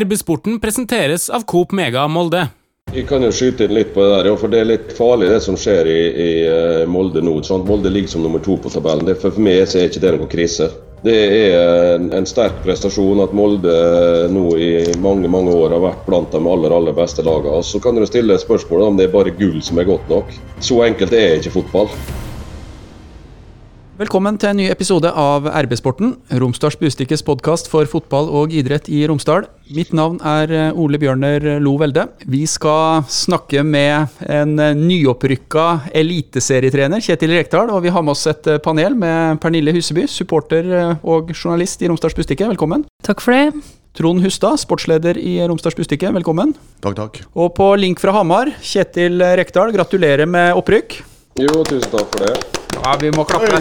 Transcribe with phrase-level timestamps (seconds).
[0.00, 2.48] RB-sporten presenteres av Coop Mega Molde.
[2.94, 5.38] Jeg kan jo skyte inn litt på det der, for det er litt farlig det
[5.44, 7.36] som skjer i, i eh, Molde nå.
[7.46, 7.68] Sant?
[7.68, 9.06] Molde ligger som nummer to på tabellen.
[9.06, 10.68] Det, for meg så er ikke det noen krise.
[11.04, 11.54] Det er
[11.94, 13.74] en, en sterk prestasjon at Molde
[14.34, 14.70] nå i
[15.04, 17.62] mange mange år har vært blant de aller aller beste lagene.
[17.62, 20.34] Så kan du stille spørsmål om det er bare gull som er godt nok.
[20.64, 21.92] Så enkelt er ikke fotball.
[23.94, 29.04] Velkommen til en ny episode av RB-sporten, Romsdals Bustikkes podkast for fotball og idrett i
[29.06, 29.44] Romsdal.
[29.70, 32.08] Mitt navn er eh, Ole Bjørner Lo Velde.
[32.26, 37.70] Vi skal snakke med en eh, nyopprykka eliteserietrener, Kjetil Rekdal.
[37.70, 41.92] Og vi har med oss et eh, panel med Pernille Huseby, supporter og journalist i
[41.92, 42.50] Romsdals Bustikke.
[42.50, 42.82] Velkommen.
[43.06, 43.64] Takk for det.
[43.94, 46.10] Trond Hustad, sportsleder i Romsdals Bustikke.
[46.18, 46.58] Velkommen.
[46.82, 47.24] Takk, takk.
[47.38, 49.70] Og på link fra Hamar, Kjetil Rekdal.
[49.78, 51.04] Gratulerer med opprykk.
[51.34, 52.34] Jo, tusen takk for det.
[52.76, 53.58] Ja, vi må klappe.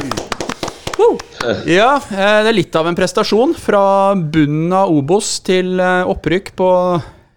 [1.66, 3.56] Ja, eh, det er litt av en prestasjon.
[3.58, 6.70] Fra bunnen av Obos til eh, opprykk på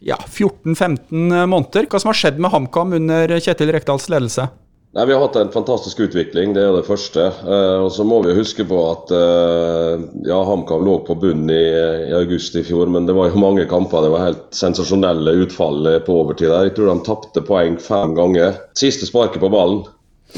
[0.05, 1.89] ja, 14-15 måneder.
[1.89, 4.51] Hva som har skjedd med HamKam under Kjetil Rekdals ledelse?
[4.97, 7.31] Nei, Vi har hatt en fantastisk utvikling, det er det første.
[7.33, 11.65] Eh, og Så må vi huske på at eh, ja, HamKam lå på bunnen i,
[12.11, 14.05] i, august i fjor, men det var jo mange kamper.
[14.05, 16.69] Det var helt sensasjonelle utfall på overtid der.
[16.69, 18.61] Jeg tror de tapte poeng fem ganger.
[18.77, 19.87] Siste sparket på ballen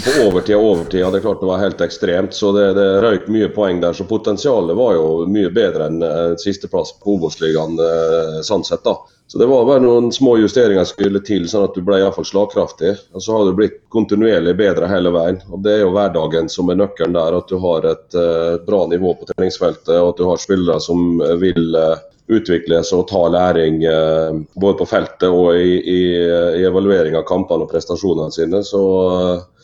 [0.05, 1.05] på overtid og overtid.
[1.05, 2.35] Det er klart det var helt ekstremt.
[2.35, 3.93] så Det, det røyk mye poeng der.
[3.93, 8.85] Så potensialet var jo mye bedre enn uh, sisteplass på Obos-ligaen uh, sånn sett.
[8.85, 8.97] da.
[9.29, 12.27] Så Det var bare noen små justeringer som skulle til, sånn at du ble iallfall
[12.29, 12.95] slagkraftig.
[13.13, 15.43] Og Så har du blitt kontinuerlig bedre hele veien.
[15.51, 17.41] og Det er jo hverdagen som er nøkkelen der.
[17.43, 21.21] At du har et uh, bra nivå på treningsfeltet, og at du har spillere som
[21.43, 26.01] vil uh, utvikles og ta læring eh, både på feltet og i, i,
[26.61, 28.61] i evaluering av kampene og prestasjonene sine.
[28.67, 29.58] Så eh,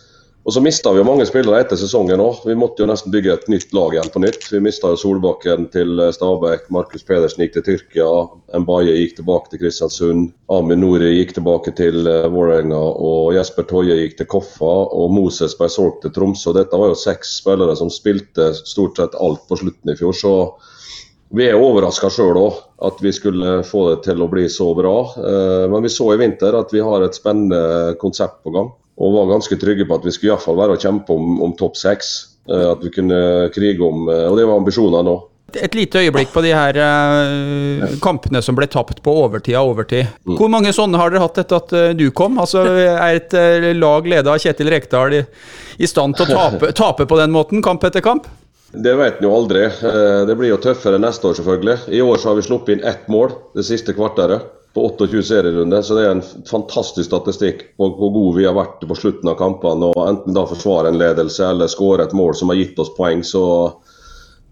[0.44, 2.42] og så mista vi jo mange spillere etter sesongen òg.
[2.44, 4.42] Vi måtte jo nesten bygge et nytt lag igjen på nytt.
[4.52, 8.08] Vi mista jo Solbakken til eh, Stabæk, Markus Pedersen gikk til Tyrkia,
[8.60, 13.96] Mbaye gikk tilbake til Kristiansund, Amin Nori gikk tilbake til uh, Vålerenga, og Jesper Toje
[14.02, 16.52] gikk til Koffa, og Moses ble solgt til Tromsø.
[16.52, 20.12] Dette var jo seks spillere som spilte stort sett alt på slutten i fjor.
[20.20, 20.36] så
[21.34, 24.98] vi er overraska sjøl òg, at vi skulle få det til å bli så bra.
[25.18, 29.14] Eh, men vi så i vinter at vi har et spennende konsept på gang og
[29.16, 31.54] var ganske trygge på at vi skulle i hvert fall være og kjempe om, om
[31.58, 32.14] topp seks.
[32.50, 35.14] Eh, at vi kunne krige om eh, Og det var ambisjonene nå.
[35.54, 40.08] Et lite øyeblikk på de her uh, kampene som ble tapt på overtid av overtid.
[40.26, 40.34] Mm.
[40.40, 42.40] Hvor mange sånne har dere hatt etter at uh, du kom?
[42.42, 45.22] Altså, Er et uh, lag leda av Kjetil Rekdal i,
[45.78, 48.26] i, stand til å tape, tape, på den måten, kamp etter kamp?
[48.74, 49.68] Det vet en jo aldri.
[50.26, 51.76] Det blir jo tøffere neste år, selvfølgelig.
[51.94, 54.42] I år så har vi sluppet inn ett mål det siste kvarteret
[54.74, 55.82] på 28 serierunder.
[55.82, 59.38] Så det er en fantastisk statistikk på hvor gode vi har vært på slutten av
[59.38, 59.92] kampene.
[59.92, 63.22] og Enten da forsvare en ledelse eller skåre et mål som har gitt oss poeng.
[63.22, 63.44] så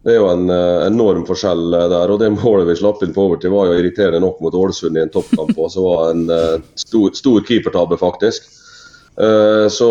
[0.03, 2.11] det er jo en uh, enorm forskjell der.
[2.11, 5.03] og Det målet vi slapp inn på overtid var jo irriterende nok mot Ålesund i
[5.03, 5.55] en toppkamp.
[5.59, 8.51] Og så var en uh, stor, stor keepertabbe, faktisk.
[9.13, 9.87] Så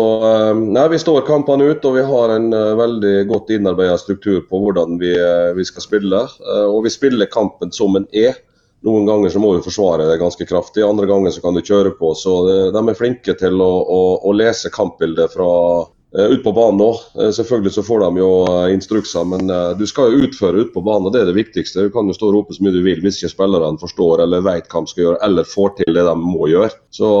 [0.58, 4.96] nei, Vi står kampene ut, og vi har en veldig godt innarbeida struktur på hvordan
[4.98, 5.12] vi,
[5.54, 6.22] vi skal spille.
[6.66, 8.34] og vi spiller kampen som en er.
[8.82, 11.94] Noen ganger så må du forsvare det ganske kraftig, andre ganger så kan du kjøre
[11.98, 12.12] på.
[12.18, 12.34] Så
[12.74, 15.50] De er flinke til å, å, å lese kampbildet fra
[15.86, 17.04] uh, ut på banen òg.
[17.14, 20.82] Uh, selvfølgelig så får de jo uh, instrukser, men du skal jo utføre ut på
[20.82, 21.06] banen.
[21.06, 21.86] og Det er det viktigste.
[21.86, 24.42] Du kan jo stå og rope så mye du vil hvis ikke spillerne forstår eller
[24.48, 26.74] vet hva de skal gjøre, eller får til det de må gjøre.
[26.90, 27.12] Så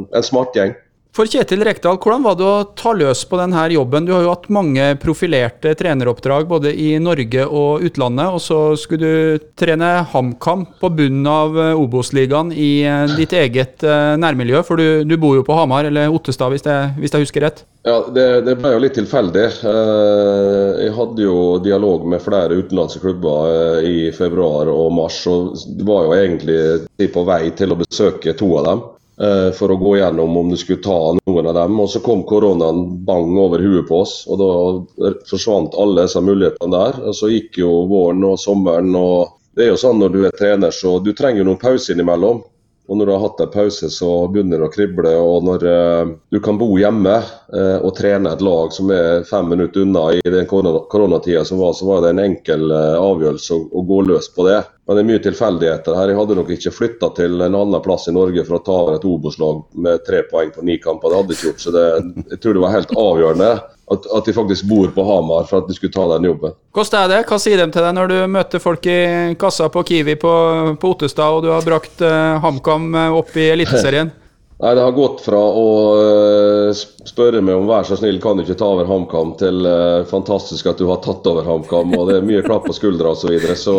[0.00, 0.72] en smart gjeng.
[1.12, 4.06] For Kjetil Rekdal, hvordan var det å ta løs på denne jobben?
[4.08, 9.10] Du har jo hatt mange profilerte treneroppdrag både i Norge og utlandet, og så skulle
[9.10, 14.80] du trene HamKam på bunnen av eh, Obos-ligaen i eh, ditt eget eh, nærmiljø, for
[14.80, 17.60] du, du, bor jo på Hamar, eller Ottestad hvis jeg, hvis jeg husker rett?
[17.84, 19.44] Ja, det, det, ble jo litt tilfeldig.
[19.66, 26.16] Jeg hadde jo dialog med flere utenlandske klubber i februar og mars, og var jo
[26.22, 28.84] egentlig på vei til å besøke to av dem.
[29.22, 31.76] Eh, for å gå gjennom om du skulle ta noen av dem.
[31.80, 36.72] Og så kom koronaen bang over huet på oss, og da forsvant alle disse mulighetene
[36.74, 36.98] der.
[37.06, 38.90] Og så gikk jo våren og sommeren.
[38.98, 42.42] og det er jo sånn Når du er trener, så du trenger noen pauser innimellom.
[42.90, 45.12] Og når du har hatt en pause, så begynner det å krible.
[45.14, 49.48] Og når eh, du kan bo hjemme eh, og trene et lag som er fem
[49.52, 53.60] minutter unna i den koronatida som var, så var det en enkel eh, avgjørelse å,
[53.70, 54.58] å, gå løs på det.
[54.84, 56.10] Men det er mye tilfeldigheter her.
[56.10, 59.06] Jeg hadde nok ikke flytta til en annen plass i Norge for å ta et
[59.06, 61.12] Obos-lag med tre poeng på ni kamper.
[61.12, 61.62] Det hadde ikke gjort.
[61.62, 61.86] Så det,
[62.34, 63.52] jeg tror det var helt avgjørende
[63.90, 66.54] at, at, de faktisk bor på Hamar for at de skulle ta den jobben.
[66.74, 67.20] Hvordan er det?
[67.28, 68.98] Hva sier de til deg når du møter folk i
[69.40, 70.32] kassa på Kiwi på,
[70.80, 74.12] på Ottestad, og du har brakt uh, HamKam eh, opp i Eliteserien?
[74.62, 75.68] Nei, Det har gått fra å
[75.98, 80.04] uh, spørre meg om vær så snill, kan du ikke ta over HamKam, til uh,
[80.08, 81.96] fantastisk at du har tatt over HamKam.
[81.98, 83.26] og Det er mye klapp på skuldra osv.
[83.26, 83.76] Så, videre, så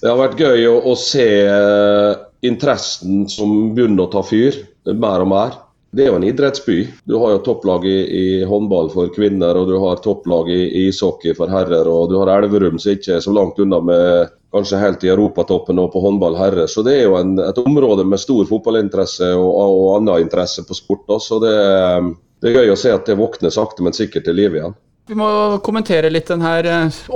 [0.00, 1.26] Det har vært gøy å, å se
[2.46, 4.62] interessen som begynner å ta fyr,
[4.94, 5.58] mer og mer.
[5.90, 6.76] Det er jo en idrettsby.
[7.04, 11.34] Du har jo topplag i, i håndball for kvinner, og du har topplag i, ishockey
[11.34, 15.02] for herrer, og du har Elverum som ikke er så langt unna med kanskje helt
[15.06, 16.70] i europatoppen og på håndball herrer.
[16.70, 20.78] Så det er jo en, et område med stor fotballinteresse og, og annen interesse på
[20.78, 21.02] sport.
[21.10, 21.18] Da.
[21.22, 21.56] Så det,
[22.38, 24.78] det er gøy å se at det våkner sakte, men sikkert til liv igjen.
[25.10, 25.26] Vi må
[25.66, 26.66] kommentere litt denne her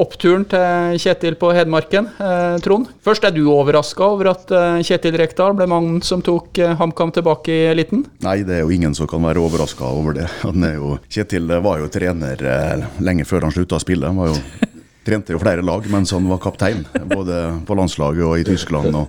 [0.03, 2.09] oppturen til Kjetil på Hedmarken.
[2.19, 6.59] Eh, Trond, først er du overraska over at eh, Kjetil Rekdal ble mannen som tok
[6.59, 8.03] eh, HamKam tilbake i eliten?
[8.27, 10.27] Nei, det er jo ingen som kan være overraska over det.
[10.75, 14.11] Jo, Kjetil var jo trener eh, lenge før han slutta å spille.
[14.11, 14.74] Han var jo
[15.07, 18.97] trente jo flere lag mens han var kaptein, både på landslaget og i Tyskland.
[18.97, 19.09] Og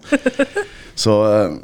[0.96, 1.56] så eh,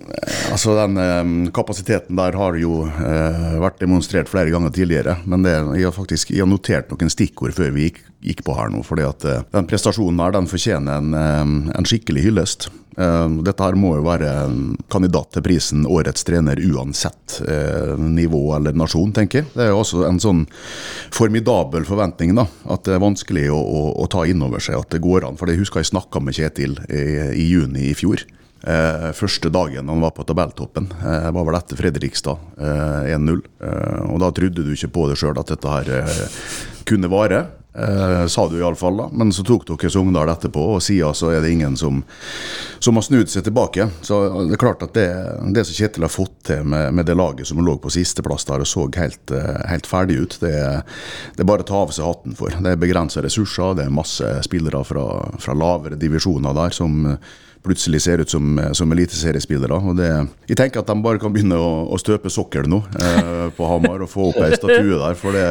[0.51, 5.17] altså den eh, kapasiteten der har jo eh, vært demonstrert flere ganger tidligere.
[5.25, 8.55] Men det, jeg har faktisk jeg har notert noen stikkord før vi gikk, gikk på
[8.57, 8.83] her nå.
[8.85, 12.67] fordi at den prestasjonen her den fortjener en, en skikkelig hyllest.
[12.91, 14.31] Dette her må jo være
[14.91, 17.37] kandidat til prisen Årets trener uansett
[17.97, 19.49] nivå eller nasjon, tenker jeg.
[19.53, 20.43] Det er jo også en sånn
[21.15, 22.35] formidabel forventning.
[22.35, 25.27] da, At det er vanskelig å, å, å ta inn over seg at det går
[25.29, 25.39] an.
[25.39, 28.25] For jeg husker jeg snakka med Kjetil i, i juni i fjor.
[28.63, 33.41] Eh, første dagen han var på tabelltoppen, eh, var vel etter Fredrikstad eh, 1-0.
[33.63, 36.29] Eh, og Da trodde du ikke på det sjøl at dette her eh,
[36.85, 37.47] kunne vare.
[37.73, 38.99] Eh, sa du iallfall.
[39.17, 42.03] Men så tok dere Sogndal etterpå, og siden så er det ingen som,
[42.77, 43.87] som har snudd seg tilbake.
[44.05, 45.09] Så det er klart at det,
[45.55, 48.61] det som Kjetil har fått til med, med det laget som lå på sisteplass der
[48.61, 49.33] og så helt,
[49.71, 52.53] helt ferdig ut, det, det, er bare å ta av seg hatten for.
[52.53, 55.07] Det er begrensa ressurser, det er masse spillere fra,
[55.41, 57.07] fra lavere divisjoner der som
[57.63, 59.79] plutselig ser ut som, som eliteseriespillere.
[60.49, 64.05] Jeg tenker at de bare kan begynne å, å støpe sokkel nå eh, på Hamar
[64.05, 65.19] og få opp ei statue der.
[65.19, 65.45] for det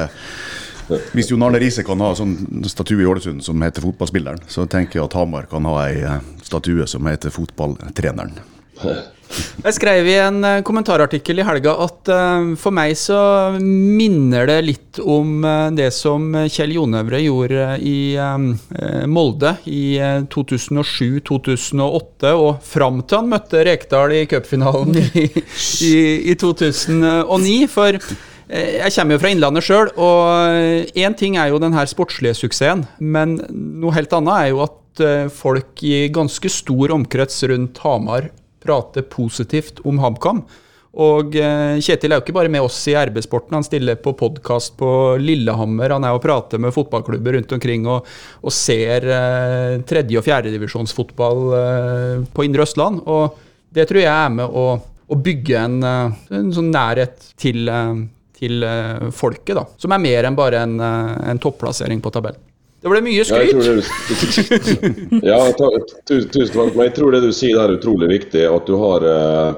[1.14, 4.98] hvis Jon Arne Riise kan ha sånn statue i Ålesund som heter fotballspilleren, så tenker
[4.98, 8.34] jeg at Hamar kan ha ei eh, statue som heter fotballtreneren.
[9.60, 13.18] Jeg skrev i en eh, kommentarartikkel i helga at uh, for meg så
[13.60, 18.16] minner det litt om uh, det som Kjell Jonøvre gjorde i
[19.10, 19.98] Molde i
[20.32, 25.26] 2007-2008, og fram til han møtte Rekdal i cupfinalen i,
[25.90, 25.94] i,
[26.32, 27.68] i 2009.
[27.70, 27.98] For
[28.50, 32.86] jeg kommer jo fra Innlandet sjøl, og én ting er jo den her sportslige suksessen,
[32.98, 34.76] men noe helt annet er jo at
[35.32, 38.30] folk i ganske stor omkrets rundt Hamar
[38.62, 40.44] prate positivt om HamKam.
[40.98, 44.74] Og eh, Kjetil er jo ikke bare med oss i RB-sporten, han stiller på podkast
[44.80, 44.90] på
[45.22, 45.94] Lillehammer.
[45.94, 48.08] Han er og prater med fotballklubber rundt omkring og,
[48.42, 53.04] og ser eh, tredje- og fjerdedivisjonsfotball eh, på Indre Østland.
[53.06, 53.38] Og
[53.70, 58.04] det tror jeg er med å, å bygge en, eh, en, sånn nærhet til, eh,
[58.40, 58.66] til
[59.14, 59.68] folket, da.
[59.78, 62.49] Som er mer enn bare en, en topplassering på tabellen.
[62.80, 63.56] Det ble mye skryt.
[65.30, 65.40] Ja,
[66.08, 66.76] tusen takk.
[66.76, 68.46] Men jeg tror det du sier der er utrolig viktig.
[68.48, 69.50] At du har eh,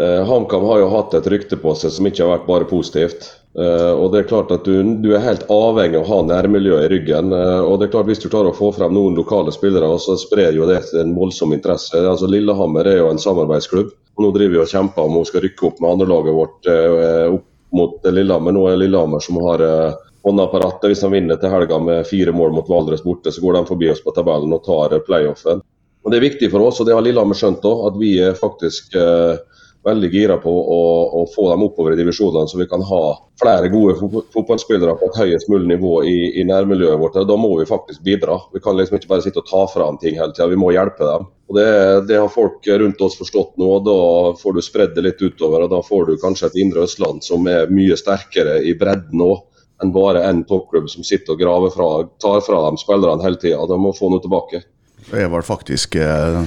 [0.00, 3.28] eh, HamKam har jo hatt et rykte på seg som ikke har vært bare positivt.
[3.58, 6.86] Eh, og det er klart at du, du, er helt avhengig av å ha nærmiljøet
[6.86, 7.32] i ryggen.
[7.36, 10.16] Eh, og det er klart Hvis du klarer å få frem noen lokale spillere, så
[10.20, 12.00] sprer jo det en voldsom interesse.
[12.00, 13.90] Altså Lillehammer er jo en samarbeidsklubb.
[14.16, 17.26] og Nå driver vi og kjemper om hun skal rykke opp med andrelaget vårt eh,
[17.34, 18.56] opp mot Lillehammer.
[18.56, 20.88] Nå er Lillehammer som har eh, hånda på rattet.
[20.92, 23.90] Hvis de vinner til helga med fire mål mot Valdres borte, så går de forbi
[23.92, 25.62] oss på tabellen og tar playoffen.
[26.00, 28.38] Og Det er viktig for oss, og det har Lillehammer skjønt òg, at vi er
[28.38, 29.40] faktisk eh,
[29.84, 30.80] veldig gira på å,
[31.20, 33.02] å, få dem oppover i divisjonene, så vi kan ha
[33.40, 33.96] flere gode
[34.32, 37.20] fotballspillere på et høyest mulig nivå i, i nærmiljøet vårt.
[37.28, 38.36] Da må vi faktisk bidra.
[38.52, 40.72] Vi kan liksom ikke bare sitte og ta fra dem ting hele tida, vi må
[40.76, 41.28] hjelpe dem.
[41.50, 41.68] Og det,
[42.08, 44.00] det, har folk rundt oss forstått nå, og da
[44.40, 45.64] får du spredd det litt utover.
[45.64, 49.49] og Da får du kanskje et indre Østland som er mye sterkere i bredden òg
[49.82, 51.88] enn bare en toppklubb som sitter og graver fra,
[52.20, 53.62] tar fra dem spillerne hele tida.
[53.66, 54.62] De må få noe tilbake.
[55.10, 56.42] Det var faktisk eh,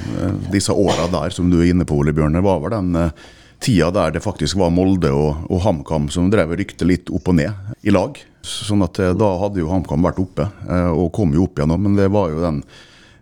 [0.53, 3.23] disse åra der som du er inne på, Ole Bjørne, var vel den eh,
[3.63, 7.39] tida der det faktisk var Molde og, og HamKam som drev rykte litt opp og
[7.39, 8.19] ned i lag.
[8.43, 11.87] Sånn at eh, da hadde jo HamKam vært oppe, eh, og kom jo opp igjennom.
[11.87, 12.61] Men det var jo den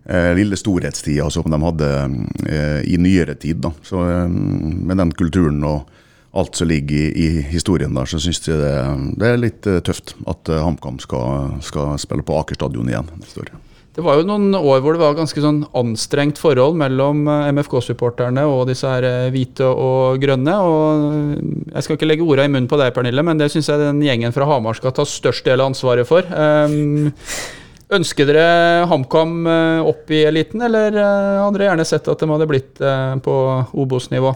[0.05, 1.91] eh, lille storhetstida som de hadde
[2.49, 3.63] eh, i nyere tid.
[3.63, 3.73] da.
[3.85, 5.89] Så Med den kulturen og
[6.31, 8.71] alt som ligger i, i historien der, så syns jeg det,
[9.19, 13.11] det, er litt uh, tøft at uh, HamKam skal, skal, spille på Aker stadion igjen.
[13.91, 18.45] Det var jo noen år hvor det var ganske sånn anstrengt forhold mellom eh, MFK-supporterne
[18.47, 20.53] og disse her hvite og grønne.
[20.63, 23.83] og Jeg skal ikke legge orda i munnen på deg, Pernille, men det syns jeg
[23.83, 26.23] den gjengen fra Hamar skal ta størst del av ansvaret for.
[26.23, 27.11] Um,
[27.91, 29.35] ønsker dere HamKam
[29.83, 32.79] opp i eliten, eller hadde dere gjerne sett at de hadde blitt
[33.27, 33.37] på
[33.75, 34.31] Obos-nivå?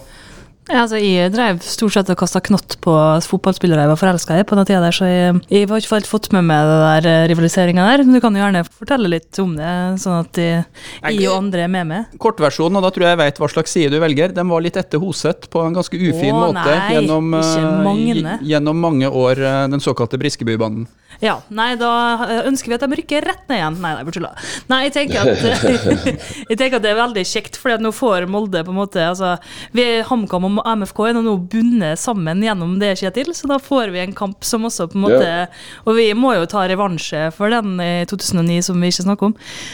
[0.66, 2.94] Ja, altså, jeg drev stort sett og kasta knott på
[3.30, 4.46] fotballspillere jeg var forelska i.
[4.50, 7.10] på den tida der, Så jeg, jeg har ikke helt fått med meg det der
[7.12, 8.04] eh, rivaliseringa der.
[8.04, 10.64] Men du kan jo gjerne fortelle litt om det, sånn at jeg,
[11.06, 12.18] jeg og andre er med meg.
[12.18, 14.34] Kortversjonen, og da tror jeg jeg vet hva slags side du velger.
[14.34, 18.82] Den var litt etter Hoseth på en ganske ufin Åh, måte nei, gjennom, eh, gjennom
[18.90, 20.90] mange år, eh, den såkalte Briskebybanden.
[21.24, 21.92] Ja, nei, da
[22.26, 23.78] eh, ønsker vi at de rykker rett ned igjen.
[23.84, 24.32] Nei, nei, bare tulla.
[24.72, 25.44] Nei, jeg tenker at
[26.50, 29.36] Jeg tenker at det er veldig kjekt, for nå får Molde på en måte altså,
[29.76, 34.04] vi, HamKam og MFK er nå bundet sammen gjennom det, Kjetil, så da får vi
[34.04, 35.46] en kamp som også på en måte Ja.
[35.88, 39.34] Og vi må jo ta revansje for den i 2009 som vi ikke snakker om.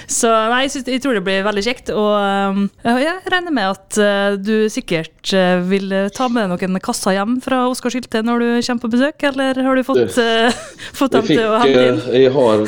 [0.10, 3.70] Så nei, jeg, synes, jeg tror det blir veldig kjekt, og um, jeg regner med
[3.74, 5.34] at uh, du sikkert
[5.70, 9.62] vil ta med noen kasser hjem fra Oskar Sylte når du kommer på besøk, eller
[9.66, 10.62] har du fått, uh,
[10.98, 12.02] fått dem fikk, hente inn?
[12.12, 12.66] eh, jeg, har,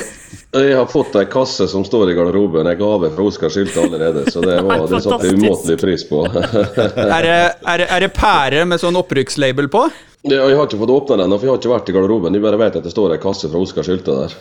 [0.63, 2.67] jeg har fått ei kasse som står i garderoben.
[2.70, 6.24] En gave fra Oskar Sylte allerede, så det, var, det satte jeg umåtelig pris på.
[6.34, 9.86] Er det, er, det, er det pære med sånn opprykkslabel på?
[10.24, 12.36] Ja, jeg har ikke fått åpna den, for jeg har ikke vært i garderoben.
[12.38, 14.36] Jeg bare vet at det står ei kasse fra Oskar Sylte der.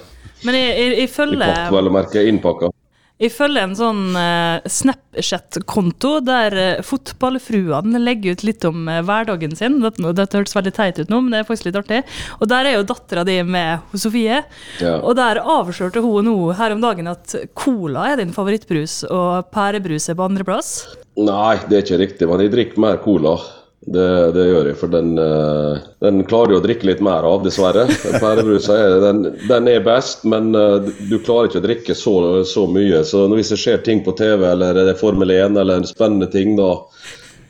[0.46, 2.22] Men jeg, jeg, jeg I følger pakk, vel å merke.
[2.26, 2.71] Innpakka.
[3.20, 9.54] Jeg følger en sånn uh, Snapchat-konto der uh, fotballfruene legger ut litt om uh, hverdagen
[9.58, 9.78] sin.
[9.84, 12.00] Dette, dette hørtes veldig teit ut nå, men det er faktisk litt artig.
[12.40, 14.42] Og der er jo dattera di med, Sofie.
[14.82, 14.96] Ja.
[14.98, 20.08] Og der avslørte hun nå her om dagen at cola er din favorittbrus, og pærebrus
[20.10, 20.74] er på andreplass.
[21.20, 23.36] Nei, det er ikke riktig, men jeg drikker mer cola.
[23.84, 27.40] Det, det gjør jeg, for den, eh, den klarer du å drikke litt mer av,
[27.42, 27.88] dessverre.
[28.22, 32.68] Pærebrusa er, den, den er best, men eh, du klarer ikke å drikke så, så
[32.70, 33.02] mye.
[33.04, 36.30] Så hvis det skjer ting på TV, eller det er Formel 1 eller en spennende
[36.30, 36.76] ting, da,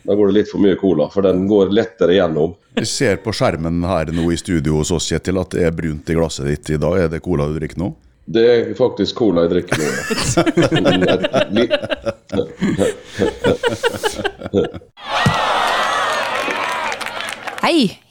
[0.08, 1.10] da går det litt for mye cola.
[1.12, 2.56] For den går lettere gjennom.
[2.80, 6.08] Vi ser på skjermen her nå i studio hos oss, Kjetil, at det er brunt
[6.08, 6.96] i glasset ditt i dag.
[6.96, 7.92] Er det cola du drikker nå?
[8.32, 9.84] Det er faktisk cola jeg drikker nå.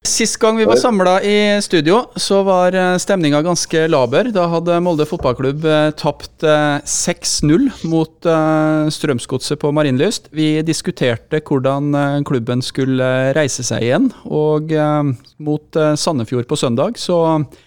[0.00, 4.30] Sist gang vi var samla i studio, så var stemninga ganske laber.
[4.32, 10.30] Da hadde Molde fotballklubb eh, tapt eh, 6-0 mot eh, Strømsgodset på Marienlyst.
[10.32, 16.48] Vi diskuterte hvordan eh, klubben skulle eh, reise seg igjen, og eh, mot eh, Sandefjord
[16.48, 17.20] på søndag, så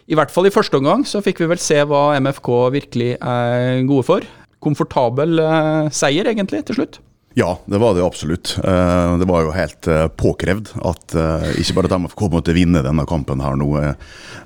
[0.10, 2.50] i hvert fall i første omgang så fikk vi vel se hva MFK
[2.80, 4.30] virkelig er gode for.
[4.58, 7.04] Komfortabel eh, seier, egentlig, til slutt.
[7.36, 8.58] Ja, det var det absolutt.
[8.64, 12.84] Eh, Det var jo helt eh, påkrevd at eh, ikke bare at MFK måtte vinne
[12.86, 13.72] denne kampen her nå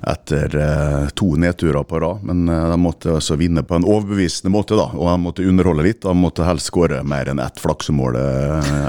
[0.08, 0.54] etter
[1.18, 4.76] to nedturer på rad, men de måtte også vinne på en overbevisende måte.
[4.78, 6.00] da, Og de måtte underholde litt.
[6.06, 8.16] De måtte helst skåre mer enn ett flaksemål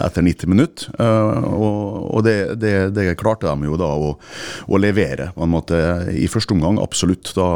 [0.05, 0.93] etter 90 minutter.
[1.01, 4.13] Og, det, det, det klarte de jo da å,
[4.69, 5.81] å levere på en måte
[6.13, 7.33] i første omgang, absolutt.
[7.35, 7.49] Da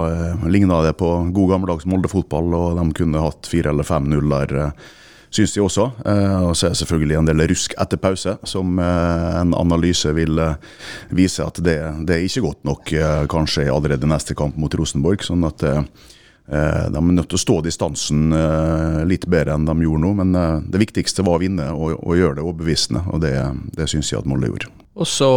[0.50, 4.58] ligna det på god gammeldags Molde-fotball, og de kunne hatt fire eller fem null der.
[4.66, 4.92] eh,
[5.34, 5.90] syns de også.
[6.06, 10.12] Eh, og så er det selvfølgelig en del rusk etter pause, som eh, en analyse
[10.16, 10.72] vil eh,
[11.16, 15.24] vise at det, det er ikke godt nok eh, kanskje allerede neste kamp mot Rosenborg.
[15.26, 18.34] sånn at de er nødt til å stå distansen
[19.08, 20.10] litt bedre enn de gjorde nå.
[20.20, 20.34] Men
[20.68, 23.32] det viktigste var å vinne og, og gjøre det overbevisende, og det,
[23.78, 24.68] det syns jeg at Molde gjorde.
[25.00, 25.30] Og så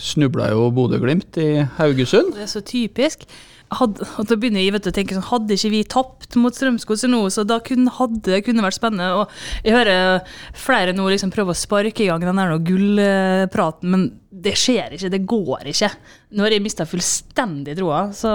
[0.00, 2.32] snubla jo Bodø-Glimt i Haugesund.
[2.38, 3.28] Det er så typisk.
[3.74, 7.24] Hadde, da begynner jeg vet å tenke sånn, Hadde ikke vi tapt mot Strømsgodset nå,
[7.34, 9.24] så da kunne, hadde det kunne vært spennende.
[9.24, 14.06] Og jeg hører flere nå liksom prøve å sparke i gang den der gullpraten, men
[14.30, 15.10] det skjer ikke.
[15.16, 15.90] Det går ikke.
[16.38, 18.06] Nå har jeg mista fullstendig troa.
[18.14, 18.30] Så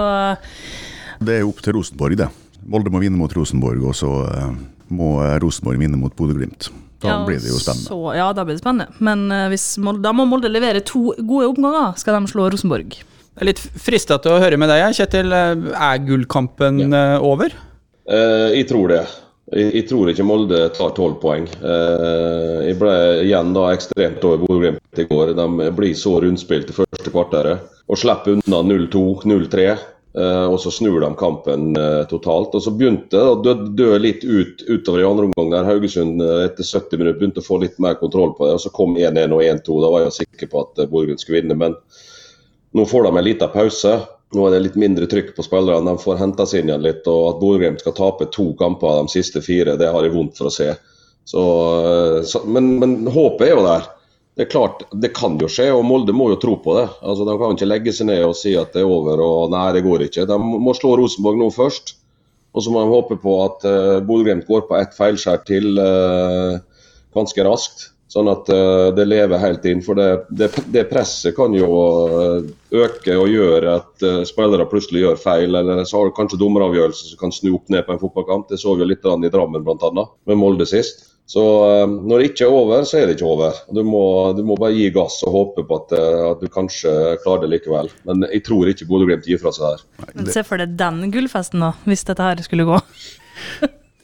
[1.22, 2.28] Det er opp til Rosenborg, det.
[2.68, 4.50] Molde må vinne mot Rosenborg, og så eh,
[4.92, 6.68] må eh, Rosenborg vinne mot Bodø-Glimt.
[7.02, 7.88] Da ja, blir det jo spennende.
[7.88, 8.92] Så, ja, da blir det spennende.
[9.02, 13.00] Men eh, hvis Molde, da må Molde levere to gode omganger, skal de slå Rosenborg.
[13.32, 15.32] Jeg er litt frista til å høre med deg, Kjetil.
[15.32, 17.04] Er gullkampen ja.
[17.24, 17.54] over?
[18.04, 19.04] Eh, jeg tror det.
[19.52, 21.46] Jeg, jeg tror ikke Molde tar tolv poeng.
[21.48, 22.92] Eh, jeg ble
[23.24, 25.32] igjen da ekstremt over Bodø-Glimt i går.
[25.38, 29.66] De blir så rundspilt i første kvarteret og slipper unna 0-2, 0-3.
[30.12, 32.52] Uh, og så snur de kampen uh, totalt.
[32.52, 35.48] Og så begynte det å dø, dø litt ut utover i andre omgang.
[35.54, 38.58] der Haugesund uh, etter 70 minutter begynte å få litt mer kontroll på det.
[38.58, 39.78] og Så kom 1-1 og 1-2.
[39.80, 41.56] Da var jeg sikker på at uh, Bodø-Glimt skulle vinne.
[41.56, 41.78] men
[42.72, 43.94] nå får de en liten pause.
[44.32, 45.92] Nå er det litt mindre trykk på spillerne.
[45.92, 47.08] De får henta seg inn igjen litt.
[47.10, 50.40] og At Bodø-Glimt skal tape to kamper av de siste fire, det har jeg vondt
[50.40, 50.70] for å se.
[51.28, 51.42] Så,
[52.26, 53.90] så, men, men håpet er jo der.
[54.32, 56.86] Det er klart, det kan jo skje, og Molde må jo tro på det.
[57.04, 59.66] Altså, De kan ikke legge seg ned og si at det er over og nei,
[59.76, 60.24] det går ikke.
[60.28, 61.98] De må slå Rosenborg nå først.
[62.52, 66.56] Og så må de håpe på at uh, Bodø-Glimt går på ett feilskjær til uh,
[67.16, 67.91] ganske raskt.
[68.12, 69.80] Sånn at uh, det lever helt inn.
[69.84, 71.68] For det, det, det, presset kan jo
[72.72, 75.56] øke og gjøre at uh, spillere plutselig gjør feil.
[75.56, 78.50] Eller så har du kanskje dommeravgjørelser som kan snu opp ned på en fotballkamp.
[78.50, 80.06] Det så vi jo litt i Drammen bl.a.
[80.28, 81.08] med Molde sist.
[81.32, 81.42] Så
[81.86, 83.56] når det ikke er over, så er det ikke over.
[83.72, 84.04] Du må,
[84.36, 86.92] du må bare gi gass og håpe på at, at, du kanskje
[87.22, 87.88] klarer det likevel.
[88.08, 89.86] Men jeg tror ikke Bodø-Glimt gir fra seg her.
[90.12, 92.82] Men Se for deg den gullfesten, da, hvis dette her skulle gå.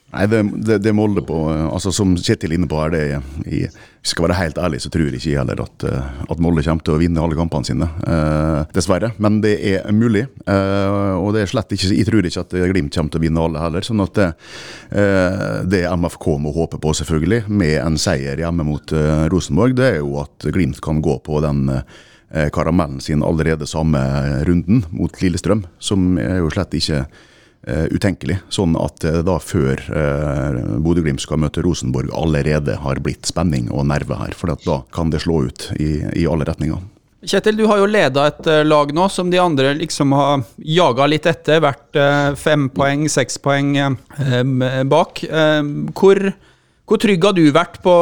[0.09, 3.69] Nei, det, det, det Molde på altså Som Kjetil inne på her, det er, jeg
[4.09, 6.95] skal være helt ærlig, så tror jeg ikke heller at, eh, at Molde kommer til
[6.95, 7.89] å vinne alle kampene sine.
[8.09, 9.11] Eh, dessverre.
[9.21, 10.25] Men det er mulig.
[10.49, 13.45] Eh, og det er slett ikke, jeg tror ikke at Glimt kommer til å vinne
[13.45, 13.85] alle heller.
[13.85, 19.27] sånn at eh, det MFK må håpe på, selvfølgelig, med en seier hjemme mot eh,
[19.29, 24.01] Rosenborg, det er jo at Glimt kan gå på den eh, karamellen sin allerede samme
[24.49, 27.05] runden mot Lillestrøm, som er jo slett ikke
[27.67, 28.39] utenkelig.
[28.55, 33.89] Sånn at uh, da før uh, Bodø-Glimt skal møte Rosenborg allerede har blitt spenning og
[33.91, 34.37] nerve her.
[34.37, 36.81] For da kan det slå ut i, i alle retninger.
[37.29, 41.27] Kjetil, du har jo leda et lag nå som de andre liksom har jaga litt
[41.27, 41.59] etter.
[41.65, 41.99] Vært
[42.39, 43.73] fem poeng, seks poeng
[44.87, 45.25] bak.
[45.99, 46.21] Hvor,
[46.87, 47.95] hvor trygg har du vært på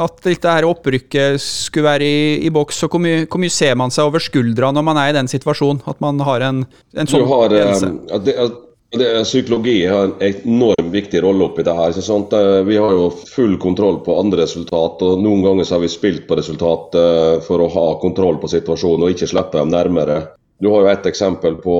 [0.00, 2.80] at dette her opprykket skulle være i, i boks?
[2.86, 5.28] og hvor mye, hvor mye, ser man seg over skuldra når man er i den
[5.28, 5.84] situasjonen?
[5.84, 6.64] At man har en,
[6.96, 7.52] en sånn du har?
[7.52, 8.38] Det,
[9.24, 11.90] psykologi har en enormt viktig rolle oppi det her.
[11.90, 16.26] Eh, vi har jo full kontroll på andre resultat, og noen ganger har vi spilt
[16.28, 20.22] på resultat eh, for å ha kontroll på situasjonen og ikke slippe dem nærmere.
[20.58, 21.76] Du har jo ett eksempel på,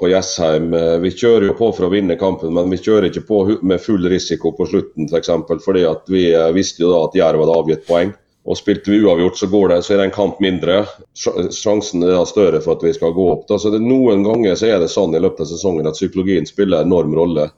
[0.00, 0.74] på Jessheim.
[0.74, 3.80] Eh, vi kjører jo på for å vinne kampen, men vi kjører ikke på med
[3.80, 5.32] full risiko på slutten f.eks.
[5.48, 8.12] For fordi at vi visste jo da at Jerv hadde avgitt poeng.
[8.48, 10.82] Og Spilte vi uavgjort, så, går det, så er det en kamp mindre.
[11.14, 13.46] Sjansen er større for at vi skal gå opp.
[13.50, 13.58] Da.
[13.60, 16.80] Så det, Noen ganger så er det sånn i løpet av sesongen at psykologien spiller
[16.80, 17.50] en enorm rolle.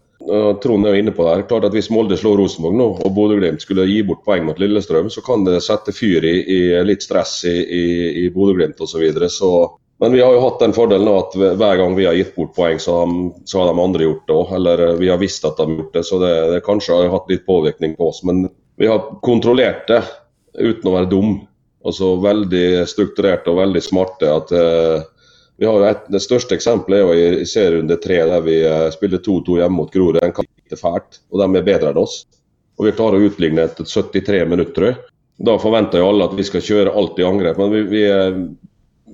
[0.62, 1.46] Trond er jo inne på det.
[1.50, 5.10] Klart at Hvis Molde slår Rosenborg nå, og Bodø-Glimt skulle gi bort poeng mot Lillestrøm,
[5.10, 7.84] så kan det sette fyr i, i litt stress i, i,
[8.24, 8.92] i Bodø-Glimt osv.
[8.92, 9.30] Så videre.
[9.30, 9.52] så
[10.02, 12.80] men vi har jo hatt den fordelen at hver gang vi har gitt bort poeng,
[12.82, 14.48] så har, de andre gjort det òg.
[14.56, 17.30] Eller vi har visst at de har gjort det, så det, det kanskje har hatt
[17.30, 18.18] litt påvirkning på oss.
[18.26, 18.48] Men
[18.82, 20.00] vi har kontrollert det
[20.58, 21.32] uten å være dum.
[21.82, 24.28] Altså veldig strukturerte og veldig smarte.
[24.30, 25.02] at uh,
[25.56, 29.18] vi har et, Det største eksempelet er jo i, serierunde tre, der vi uh, spiller
[29.18, 30.20] 2-2 hjemme mot Grorud.
[30.22, 32.22] Den kan ikke fælt, og de er bedre enn oss.
[32.78, 34.94] Og Vi klarer å utligne etter 73 minutter.
[35.42, 37.58] Da forventer jo alle at vi skal kjøre alt i angrep.
[37.58, 38.38] men vi, vi, eh,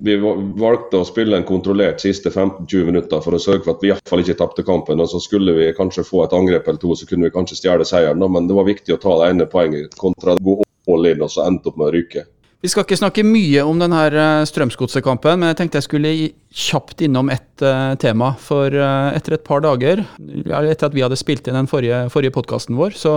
[0.02, 0.16] vi
[0.60, 4.22] valgte å spille en kontrollert siste 15-20 minutter for å sørge for at vi iallfall
[4.22, 5.00] ikke tapte kampen.
[5.00, 7.86] og Så skulle vi kanskje få et angrep eller to, så kunne vi kanskje stjele
[7.88, 8.24] seieren.
[8.32, 11.32] Men det var viktig å ta det ene poenget kontra å gå all in og
[11.32, 12.26] så endte opp med å ryke.
[12.58, 16.10] Vi skal ikke snakke mye om denne eh, Strømsgodset-kampen, men jeg tenkte jeg skulle
[16.58, 18.32] kjapt innom ett uh, tema.
[18.42, 22.34] For uh, etter et par dager, etter at vi hadde spilt inn den forrige, forrige
[22.34, 23.12] podkasten vår, så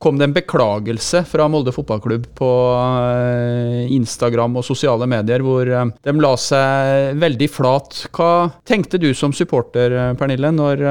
[0.00, 6.16] kom det en beklagelse fra Molde fotballklubb på uh, Instagram og sosiale medier, hvor de
[6.22, 8.00] la seg veldig flat.
[8.16, 8.30] Hva
[8.64, 10.88] tenkte du som supporter, Pernille, når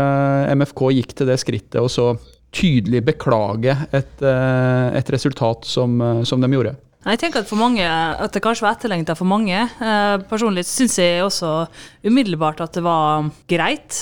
[0.54, 2.12] MFK gikk til det skrittet og så
[2.56, 6.76] tydelig beklage et, eh, et resultat som, eh, som, de gjorde?
[7.06, 9.54] Jeg tenker at, mange, at det kanskje var etterlengta for mange.
[9.54, 11.68] Eh, personlig syns jeg også
[12.02, 14.00] umiddelbart at det var greit.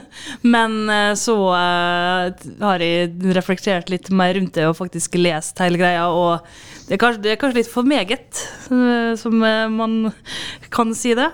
[0.54, 0.88] Men
[1.20, 6.06] så har jeg reflektert litt mer rundt det og faktisk lest hele greia.
[6.08, 6.40] Og
[6.88, 8.40] det er kanskje, det er kanskje litt for meget,
[9.20, 9.98] som man
[10.72, 11.28] kan si det.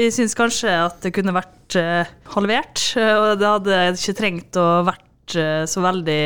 [0.00, 1.76] Jeg syns kanskje at det kunne vært
[2.32, 2.88] halvert.
[2.96, 5.09] Og det hadde ikke trengt å vært
[5.68, 6.20] så veldig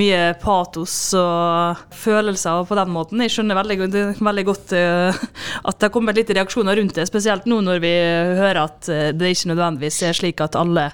[0.00, 3.22] mye patos og følelser på den måten.
[3.24, 5.20] Jeg skjønner veldig, veldig godt eh,
[5.60, 7.94] at det har kommet litt reaksjoner rundt det, spesielt nå når vi
[8.40, 10.90] hører at eh, det ikke nødvendigvis er slik at alle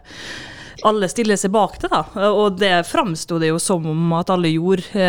[0.87, 2.03] alle stiller seg bak det, da.
[2.37, 5.07] Og det framsto det jo som om at alle gjorde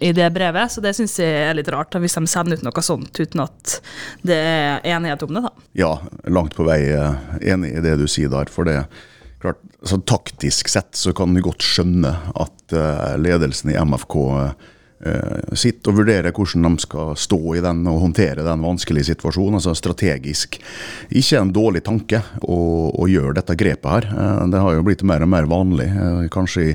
[0.00, 2.82] i det brevet, så det syns jeg er litt rart, hvis de sender ut noe
[2.82, 3.76] sånt uten at
[4.26, 5.52] det er enighet om det, da.
[5.76, 5.92] Ja,
[6.24, 6.80] langt på vei
[7.44, 8.50] enig i det du sier der.
[8.50, 8.80] For det
[9.40, 14.52] klart, så Taktisk sett så kan du godt skjønne at uh, ledelsen i MFK uh,
[15.56, 19.56] sitter og vurderer hvordan de skal stå i den og håndtere den vanskelige situasjonen.
[19.56, 20.60] altså Strategisk
[21.08, 22.60] ikke en dårlig tanke å,
[22.92, 24.10] å gjøre dette grepet her.
[24.12, 25.88] Uh, det har jo blitt mer og mer vanlig.
[26.32, 26.74] Kanskje i,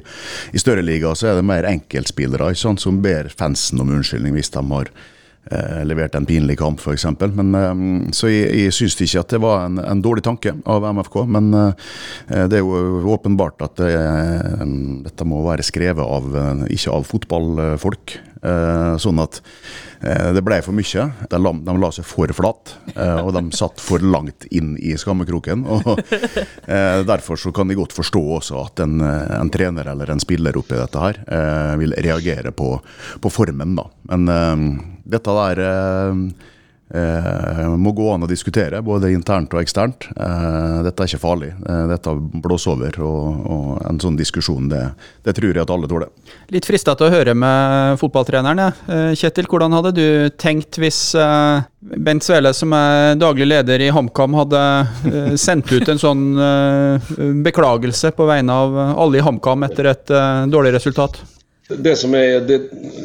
[0.53, 4.53] i større liga så er det mer enkeltspillere sant, som ber fansen om unnskyldning hvis
[4.57, 4.93] de har
[5.51, 7.07] eh, leverte en pinlig kamp, f.eks.
[8.17, 11.17] Så jeg, jeg syns ikke at det var en, en, dårlig tanke av MFK.
[11.31, 13.95] Men det er jo åpenbart at det,
[15.07, 16.31] dette må være skrevet av,
[16.71, 18.19] ikke av fotballfolk.
[19.01, 19.39] Sånn at
[20.05, 21.05] Eh, det ble for mye.
[21.31, 24.93] De la, de la seg for flat, eh, og de satt for langt inn i
[24.99, 25.65] skammekroken.
[25.65, 30.21] og eh, Derfor så kan de godt forstå også at en, en trener eller en
[30.21, 31.21] spiller oppi dette her
[31.79, 32.75] vil reagere på,
[33.21, 33.75] på formen.
[33.79, 33.87] da.
[34.11, 35.63] Men dette der
[36.93, 40.05] Eh, må gå an å diskutere, både internt og eksternt.
[40.13, 41.49] Eh, dette er ikke farlig.
[41.65, 42.13] Eh, dette
[42.43, 42.99] blåser over.
[43.01, 44.83] Og, og, en sånn diskusjon, det,
[45.25, 46.13] det, tror jeg at alle tåler.
[46.53, 48.61] Litt frista til å høre med fotballtreneren.
[48.85, 50.05] Eh, Kjetil, hvordan hadde du
[50.37, 51.65] tenkt hvis eh,
[52.05, 54.65] Bent Svele, som er daglig leder i HamKam, hadde
[55.09, 56.23] eh, sendt ut en sånn
[57.45, 60.13] beklagelse på vegne av alle i HamKam etter et
[60.53, 61.23] dårlig resultat?
[61.69, 62.61] Det som er, det,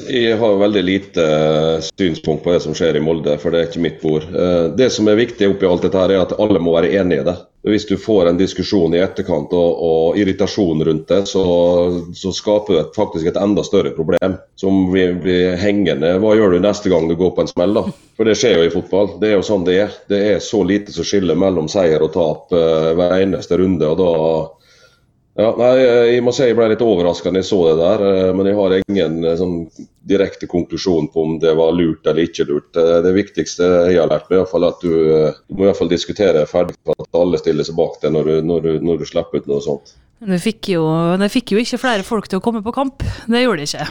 [0.09, 3.71] Jeg har veldig lite eh, synspunkt på det som skjer i Molde, for det er
[3.71, 4.27] ikke mitt bord.
[4.29, 7.23] Eh, det som er viktig oppi alt dette, her er at alle må være enige
[7.23, 7.37] i det.
[7.71, 11.45] Hvis du får en diskusjon i etterkant og, og irritasjon rundt det, så,
[12.17, 16.15] så skaper det faktisk et enda større problem som blir, blir, hengende.
[16.21, 17.77] Hva gjør du neste gang du går på en smell?
[17.77, 17.85] da?
[18.17, 19.15] For det skjer jo i fotball.
[19.21, 20.01] Det er jo sånn det er.
[20.09, 23.89] Det er så lite som skiller mellom seier og tap uh, hver eneste runde.
[23.89, 24.13] og da
[25.39, 25.75] ja, nei,
[26.17, 28.03] Jeg må si jeg ble litt overraska da jeg så det der.
[28.09, 29.57] Eh, men jeg har ingen eh, sånn,
[30.11, 32.75] direkte konklusjon på om det var lurt eller ikke lurt.
[32.75, 35.93] Eh, det viktigste jeg har lært meg, er at du, du må i hvert fall
[35.93, 39.07] diskutere ferdig for at alle stiller seg bak det når du, når du, når du
[39.09, 39.95] slipper ut noe sånt.
[40.21, 40.85] Det fikk, jo,
[41.17, 43.07] det fikk jo ikke flere folk til å komme på kamp.
[43.31, 43.87] Det gjorde det ikke.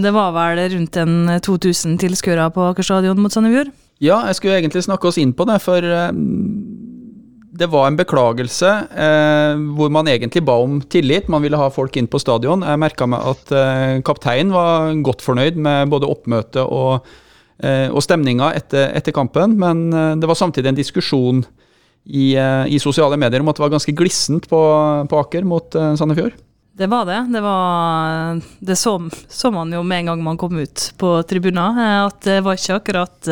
[0.00, 3.72] Det var vel rundt en 2000 tilskuere på Aker stadion mot Sandefjord?
[4.00, 5.84] Ja, jeg skulle egentlig snakke oss inn på det, for
[7.60, 11.28] det var en beklagelse eh, hvor man egentlig ba om tillit.
[11.28, 12.64] Man ville ha folk inn på stadion.
[12.64, 17.10] Jeg merka meg at eh, kapteinen var godt fornøyd med både oppmøtet og,
[17.60, 21.42] eh, og stemninga etter, etter, kampen, men eh, det var samtidig en diskusjon
[22.08, 24.60] i, eh, i, sosiale medier om at det var ganske glissent på,
[25.10, 26.38] på Aker mot eh, Sandefjord.
[26.80, 27.18] Det var det.
[27.34, 28.94] Det, var, det så,
[29.28, 32.78] så, man jo med en gang man kom ut på tribunen, at det var ikke
[32.80, 33.30] akkurat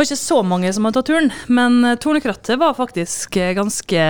[0.00, 4.04] var ikke så mange som hadde tatt turen, men eh, Tornekrattet var faktisk eh, ganske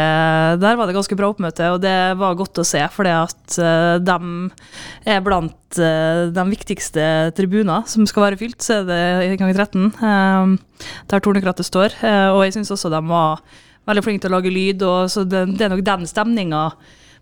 [0.62, 3.96] Der var det ganske bra oppmøte, og det var godt å se, fordi at uh,
[3.98, 9.40] de er blant uh, de viktigste tribuner som skal være fylt, så er det i
[9.40, 11.96] gang 13, uh, der Tornekrattet står.
[12.37, 13.42] og jeg syns også de var
[13.88, 16.68] veldig flinke til å lage lyd, og så det, det er nok den stemninga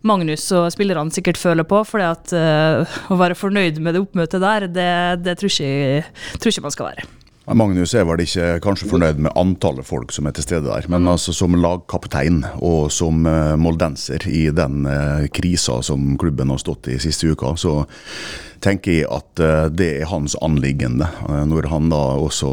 [0.07, 1.81] Magnus og spillerne sikkert føler på.
[1.89, 2.35] fordi at
[3.11, 4.91] å være fornøyd med det oppmøtet der, det,
[5.25, 7.09] det tror, ikke, tror ikke man skal være.
[7.57, 11.07] Magnus er vel ikke kanskje fornøyd med antallet folk som er til stede der, men
[11.07, 11.13] mm.
[11.15, 16.91] altså som lagkaptein og som uh, moldenser i den uh, krisa som klubben har stått
[16.93, 17.81] i siste uka, så
[18.65, 21.09] tenker jeg at uh, det er hans anliggende.
[21.29, 22.51] når han da også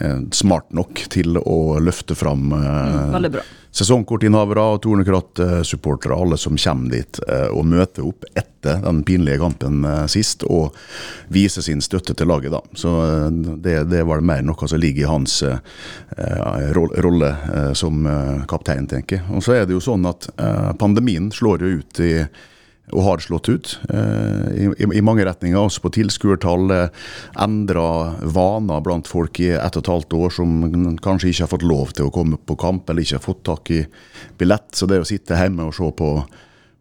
[0.00, 7.20] er smart nok til å løfte fram mm, sesongkortinnehavere og Tornekratt-supportere, alle som kommer dit
[7.28, 10.76] eh, og møter opp etter den pinlige kampen eh, sist, og
[11.32, 12.54] viser sin støtte til laget.
[12.54, 12.62] da.
[12.74, 13.28] Så eh,
[13.62, 15.40] det, det var mer noe som ligger i hans
[16.74, 17.28] rolle
[17.78, 18.04] som
[18.50, 19.26] kaptein, tenker jeg.
[19.32, 20.26] Og så er det jo sånn at
[20.80, 22.12] pandemien slår jo ut i
[22.90, 25.58] og har slått ut eh, i, i, mange retninger.
[25.60, 26.72] Også på tilskuertall.
[27.40, 27.86] Endra
[28.22, 30.60] vaner blant folk i ett og et halvt år som
[31.02, 33.74] kanskje ikke har fått lov til å komme på kamp, eller ikke har fått tak
[33.74, 33.82] i
[34.38, 34.70] billett.
[34.76, 36.10] Så det å sitte hjemme og se på,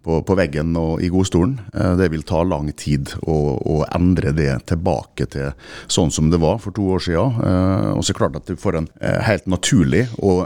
[0.06, 4.34] på, på veggen og i godstolen, eh, det vil ta lang tid å, å, endre
[4.36, 5.54] det tilbake til
[5.92, 7.42] sånn som det var for to år siden.
[7.46, 8.94] Eh, og så er det klart at du får en
[9.30, 10.46] helt naturlig og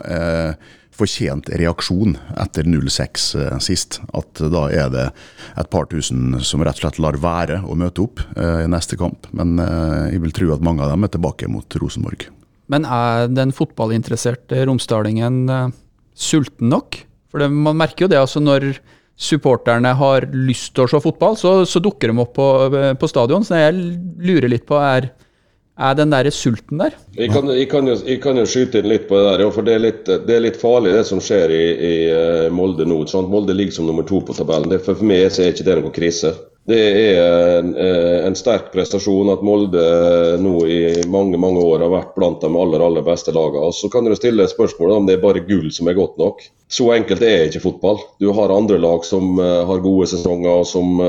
[0.94, 4.00] fortjent reaksjon etter 06 eh, sist.
[4.16, 5.08] At da er det
[5.60, 9.00] et par tusen som rett og slett lar være å møte opp eh, i neste
[9.00, 9.30] kamp.
[9.36, 12.28] Men eh, jeg vil tro at mange av dem er tilbake mot Rosenborg.
[12.72, 15.72] Men er den fotballinteresserte romsdalingen eh,
[16.16, 17.02] sulten nok?
[17.34, 18.76] For det, man merker jo det altså når
[19.20, 23.10] supporterne har lyst til å se fotball, så, så dukker de opp på, eh, på
[23.10, 23.46] stadion.
[23.46, 23.78] Så jeg
[24.24, 25.12] lurer litt på er
[25.78, 26.94] er den der sulten der?
[27.18, 29.66] Jeg kan, jeg, kan jo, jeg kan, jo, skyte inn litt på det der, for
[29.66, 33.02] det er litt, det er litt farlig det som skjer i, i eh, Molde nå.
[33.30, 34.70] Molde ligger som nummer to på tabellen.
[34.74, 36.36] Det, for meg er ikke det noen krise.
[36.66, 39.82] Det er en, eh, en, sterk prestasjon at Molde
[40.40, 43.74] nå i mange mange år har vært blant de aller aller beste lagene.
[43.76, 46.40] Så kan du stille spørsmålet om det er bare gull som er godt nok.
[46.72, 48.00] Så enkelt er ikke fotball.
[48.24, 51.04] Du har andre lag som uh, har gode sesonger, og som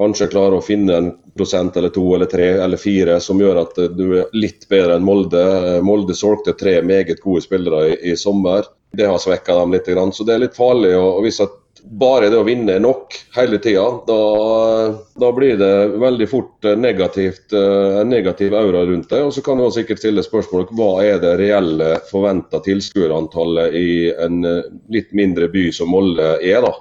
[0.00, 3.78] kanskje klarer å finne en prosent eller to eller tre eller fire som gjør at
[3.98, 5.44] du er litt bedre enn Molde.
[5.84, 8.64] Molde solgte tre meget gode spillere i, i sommer.
[8.96, 9.92] Det har svekka dem litt.
[10.16, 10.96] Så det er litt farlig.
[10.96, 11.52] og hvis at
[11.86, 14.18] bare det å vinne er nok hele tida, da,
[15.20, 15.72] da, blir det
[16.02, 19.22] veldig fort negativt, en negativ aura rundt det.
[19.22, 24.42] Og så kan man sikkert stille spørsmål hva er det reelle forventa tilskuerantallet i en
[24.92, 26.66] litt mindre by som Molde er.
[26.66, 26.74] da.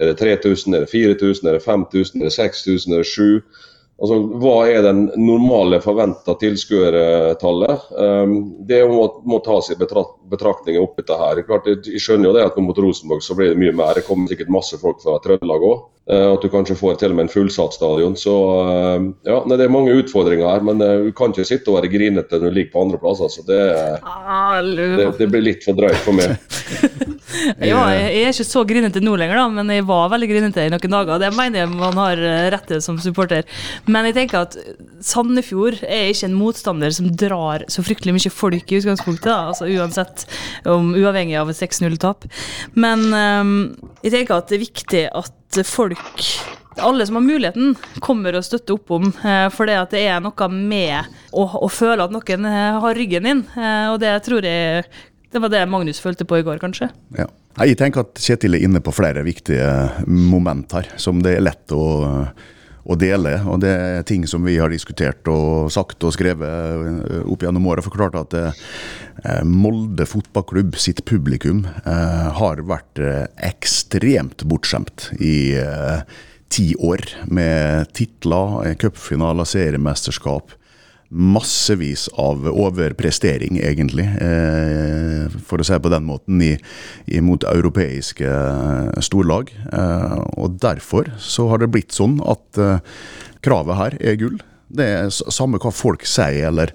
[0.00, 3.64] Er det 3000, er det 4000, er det 5000, er det 6000, er det 7000?
[3.96, 7.86] Altså, Hva er den normale forventa tilskuertallet?
[7.96, 8.34] Um,
[8.68, 11.40] det må, må tas i betraktning opp dette her.
[11.48, 13.96] Klart, jeg skjønner jo det at mot Rosenborg så blir det mye mer.
[13.96, 15.86] Det kommer sikkert masse folk fra Trøndelag òg.
[16.12, 18.20] Uh, at du kanskje får til og med en fullsatt stadion.
[18.20, 20.66] Så uh, ja, nei, det er mange utfordringer her.
[20.68, 23.24] Men uh, du kan ikke sitte og være grinete når du ligger på andreplass.
[23.24, 23.46] Altså.
[23.48, 23.62] Det,
[25.00, 26.36] det, det blir litt for drøyt for meg.
[27.58, 30.72] ja, jeg er ikke så grinete nå lenger, da, men jeg var veldig grinete i
[30.72, 31.22] noen dager.
[31.22, 32.22] Det mener jeg man har
[32.54, 33.46] rett til som supporter.
[33.90, 34.58] Men jeg tenker at
[35.04, 39.30] Sandefjord er ikke en motstander som drar så fryktelig mye folk i utgangspunktet.
[39.30, 39.52] Da.
[39.52, 40.26] Altså Uansett,
[40.68, 42.28] om, uavhengig av et 6-0-tap.
[42.78, 43.56] Men um,
[44.04, 46.22] jeg tenker at det er viktig at folk
[46.76, 49.08] alle som har muligheten, kommer og støtter opp om.
[49.24, 52.98] Eh, for det, at det er noe med å, å, føle at noen eh, har
[52.98, 53.44] ryggen din.
[53.56, 54.84] Eh, og det tror jeg
[55.32, 56.90] det var det Magnus følte på i går, kanskje.
[57.18, 57.30] Ja.
[57.56, 59.66] Jeg tenker at Kjetil er inne på flere viktige
[60.06, 61.86] moment her, som det er lett å
[62.86, 63.34] å dele.
[63.50, 67.66] Og det er ting som vi har diskutert og sagt og skrevet eh, opp gjennom
[67.70, 67.86] året.
[67.86, 73.02] Forklart at eh, Molde fotballklubb sitt publikum eh, har vært
[73.46, 75.56] ekstremt bortskjemt i
[76.52, 77.02] ti år.
[77.26, 80.54] Med titler, cupfinaler, seriemesterskap
[81.08, 86.56] massevis av overprestering, egentlig, eh, for å si på den måten, i,
[87.06, 89.52] imot europeiske eh, storlag.
[89.72, 92.60] Eh, og derfor så har det blitt sånn at
[93.44, 94.38] kravet her er gull.
[94.66, 96.72] Det er samme hva folk sier eller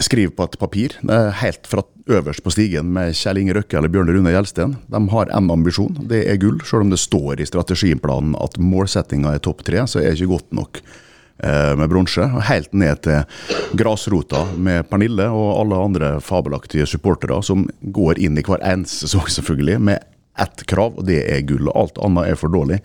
[0.00, 0.94] skriver på et papir.
[1.04, 4.76] Det er helt fra øverst på stigen med Kjell Inge Røkke eller Bjørn Rune Gjelsten.
[4.88, 6.62] De har én ambisjon, det er gull.
[6.64, 10.36] Selv om det står i strategiplanen at målsettinga er topp tre, så er det ikke
[10.38, 10.80] godt nok
[11.42, 12.24] med bronse.
[12.46, 13.24] Helt ned til
[13.76, 19.26] grasrota med Pernille og alle andre fabelaktige supportere som går inn i hver eneste sesong,
[19.34, 20.04] selvfølgelig, med
[20.38, 21.70] ett krav, og det er gull.
[21.74, 22.80] Alt annet er for dårlig.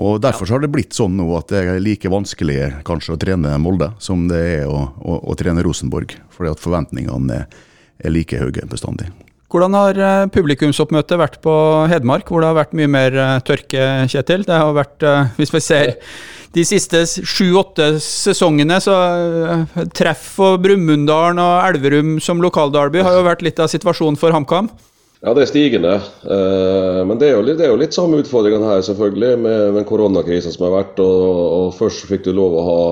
[0.00, 3.56] Og Derfor har det blitt sånn nå at det er like vanskelig kanskje å trene
[3.60, 6.16] Molde som det er å, å, å trene Rosenborg.
[6.34, 7.64] Fordi at forventningene er,
[8.00, 9.10] er like høye bestandig.
[9.48, 11.52] Hvordan har eh, publikumsoppmøtet vært på
[11.88, 14.44] Hedmark, hvor det har vært mye mer eh, tørke, Kjetil?
[14.44, 15.06] Det har vært,
[15.38, 15.94] hvis vi ser
[16.52, 18.96] de siste sju-åtte sesongene så
[19.96, 24.68] treff og Brumunddal og Elverum som lokalderby har jo vært litt av situasjonen for HamKam.
[25.24, 25.94] Ja, det er stigende.
[26.24, 30.76] Men det er, litt, jo litt, samme utfordringene her, selvfølgelig, med, den koronakrisen som har
[30.76, 31.00] vært.
[31.02, 31.24] Og,
[31.58, 32.82] og Først fikk du lov å ha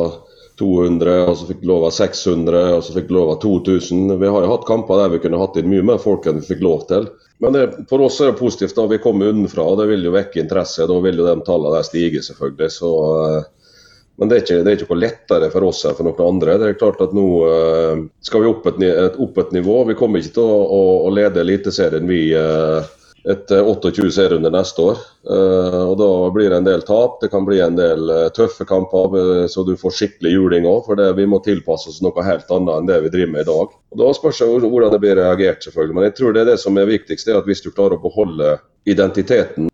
[0.59, 4.15] 200, og så fikk du lov av 600, og så fikk du lov av 2000.
[4.21, 6.49] Vi har jo hatt kamper der vi kunne hatt inn mye mer folk enn vi
[6.49, 7.11] fikk lov til.
[7.45, 8.77] Men det, for oss er det positivt.
[8.77, 10.89] da Vi kommer unnafra, og det vil jo vekke interesse.
[10.89, 12.71] Da vil jo de tallene der stige, selvfølgelig.
[12.73, 13.77] Så, uh,
[14.17, 16.57] men det er, ikke, det er, ikke, noe lettere for oss enn for noen andre.
[16.63, 19.83] Det er klart at Nå uh, skal vi opp et, et, opp et, nivå.
[19.91, 22.81] Vi kommer ikke til å, å, å lede Eliteserien vi uh,
[23.27, 25.01] etter 28 serierunder neste år.
[25.27, 27.19] Uh, og Da blir det en del tap.
[27.21, 30.85] Det kan bli en del uh, tøffe kamper, så du får skikkelig juling òg.
[30.87, 33.51] For det, vi må tilpasse oss noe helt annet enn det vi driver med i
[33.51, 33.77] dag.
[33.93, 35.99] Og Da spørs det hvordan det blir reagert, selvfølgelig.
[35.99, 38.05] Men jeg tror det er det som er viktigst, er at hvis du klarer å
[38.07, 39.71] beholde identiteten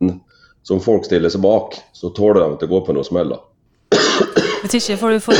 [0.62, 3.42] som folk stiller seg bak, så tåler de at det går på noe smeller.
[4.62, 5.34] Hvis ikke får du, for,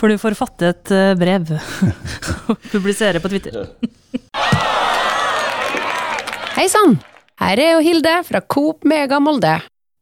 [0.00, 1.54] får du forfatte et eh, brev
[2.50, 3.70] og publisere på Twitter.
[6.58, 6.96] Hei sann!
[7.38, 9.52] Her er jo Hilde fra Coop Mega Molde.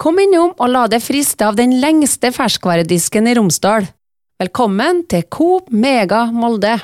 [0.00, 3.84] Kom innom og la deg friste av den lengste ferskvaredisken i Romsdal.
[4.40, 6.78] Velkommen til Coop Mega Molde.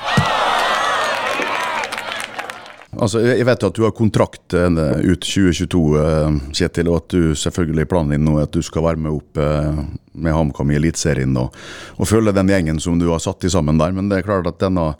[3.01, 4.77] Altså, jeg vet at du har kontrakt eh,
[5.09, 8.85] ut 2022, eh, Kjetil, og at du selvfølgelig planen din nå er at du skal
[8.91, 9.81] være med opp eh,
[10.13, 11.57] med HamKam i Eliteserien og,
[11.97, 13.97] og følge den gjengen som du har satt i sammen der.
[13.97, 14.91] Men det er klart at denne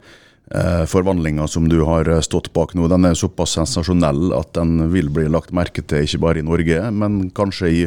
[0.86, 5.08] forvandlinga som du har eh, stått bak nå, den er såpass sensasjonell at den vil
[5.12, 7.82] bli lagt merke til, ikke bare i Norge, men kanskje i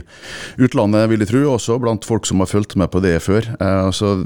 [0.58, 3.46] utlandet, vil jeg tro, også blant folk som har fulgt med på det før.
[3.62, 4.18] Eh, så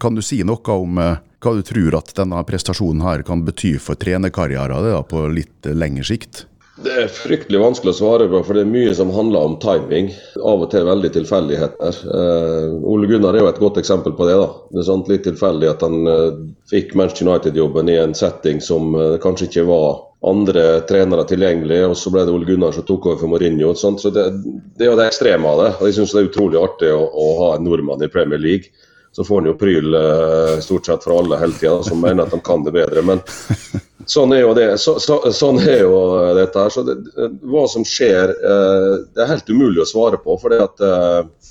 [0.00, 3.74] kan du si noe om eh, hva du tror at denne prestasjonen her kan bety
[3.82, 6.46] for trenerkarrieren på litt lengre sikt?
[6.74, 10.08] Det er fryktelig vanskelig å svare på, for det er mye som handler om timing.
[10.42, 12.00] Av og til veldig tilfeldigheter.
[12.02, 14.34] Uh, Ole Gunnar er jo et godt eksempel på det.
[14.40, 14.48] da.
[14.74, 18.90] Det er sant, litt tilfeldig at han uh, fikk Manchester United-jobben i en setting som
[18.98, 23.06] uh, kanskje ikke var andre trenere tilgjengelig, og så ble det Ole Gunnar som tok
[23.06, 23.70] over for Mourinho.
[23.78, 24.26] Så det,
[24.74, 25.70] det, er jo det ekstreme av det.
[25.78, 28.74] og Jeg syns det er utrolig artig å, å, ha en nordmann i Premier League.
[29.14, 29.94] Så får han jo pryl
[30.64, 33.04] stort sett fra alle hele tida som mener at de kan det bedre.
[33.06, 33.20] Men
[34.06, 34.68] Sånn er jo det.
[34.82, 35.96] Så, så, sånn er jo
[36.36, 36.72] dette her.
[36.72, 36.96] Så det,
[37.48, 40.36] hva som skjer, eh, det er helt umulig å svare på.
[40.40, 41.50] For det, eh,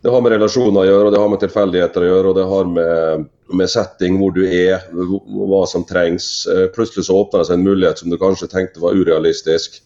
[0.00, 2.46] det har med relasjoner å gjøre, og det har med tilfeldigheter å gjøre, og det
[2.52, 3.26] har med,
[3.60, 6.30] med setting, hvor du er, hva som trengs.
[6.48, 9.82] Eh, plutselig så åpner det seg en mulighet som du kanskje tenkte var urealistisk.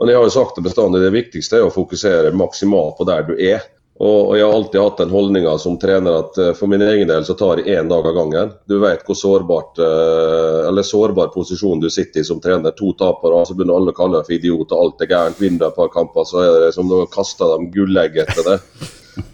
[0.00, 3.28] Men jeg har jo sagt det bestandig, det viktigste er å fokusere maksimalt på der
[3.28, 3.62] du er.
[4.02, 7.22] Og, jeg har alltid hatt den holdninga som trener at uh, for min egen del
[7.26, 8.50] så tar jeg én dag av gangen.
[8.66, 12.74] Du vet hvor sårbart, uh, eller sårbar posisjon du sitter i som trener.
[12.74, 15.38] To tapere, så begynner alle å kalle deg for idiot, og alt er gærent.
[15.38, 18.58] Vinner et par kamper, så er det som om du kaster dem gullegg etter det.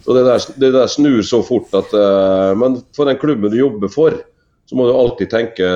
[0.05, 3.57] Så det der, det der, snur så fort at uh, Men for den klubben du
[3.63, 4.21] jobber for,
[4.69, 5.69] så må du alltid tenke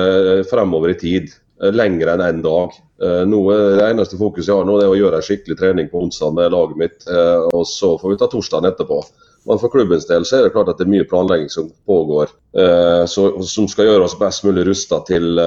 [0.51, 1.33] fremover i tid.
[1.73, 2.77] Lenger enn én en dag.
[3.03, 5.57] Eh, nå er Det eneste fokuset jeg har nå, det er å gjøre en skikkelig
[5.59, 6.97] trening på onsdag med laget mitt.
[7.09, 9.01] Eh, og Så får vi ta torsdagen etterpå.
[9.49, 12.31] Men for klubbens del så er det klart at det er mye planlegging som pågår.
[12.55, 15.41] Eh, så, som skal gjøre oss best mulig rusta til,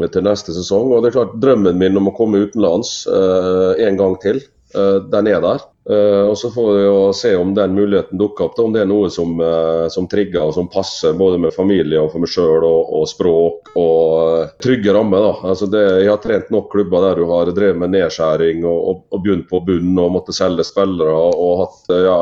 [0.00, 0.94] til, neste sesong.
[0.94, 4.40] Og det er klart Drømmen min om å komme utenlands en gang til,
[4.72, 5.66] den er der.
[5.90, 8.84] Uh, og Så får vi jo se om den muligheten dukker opp, da, om det
[8.84, 12.30] er noe som, uh, som trigger og som passer både med familie og for meg
[12.30, 15.26] sjøl og, og, språk og uh, trygge rammer.
[15.26, 15.50] da.
[15.50, 19.04] Altså det, jeg har trent nok klubber der du har drevet med nedskjæring og, og,
[19.10, 22.16] og begynt på bunnen og måtte selge spillere og hatt ja,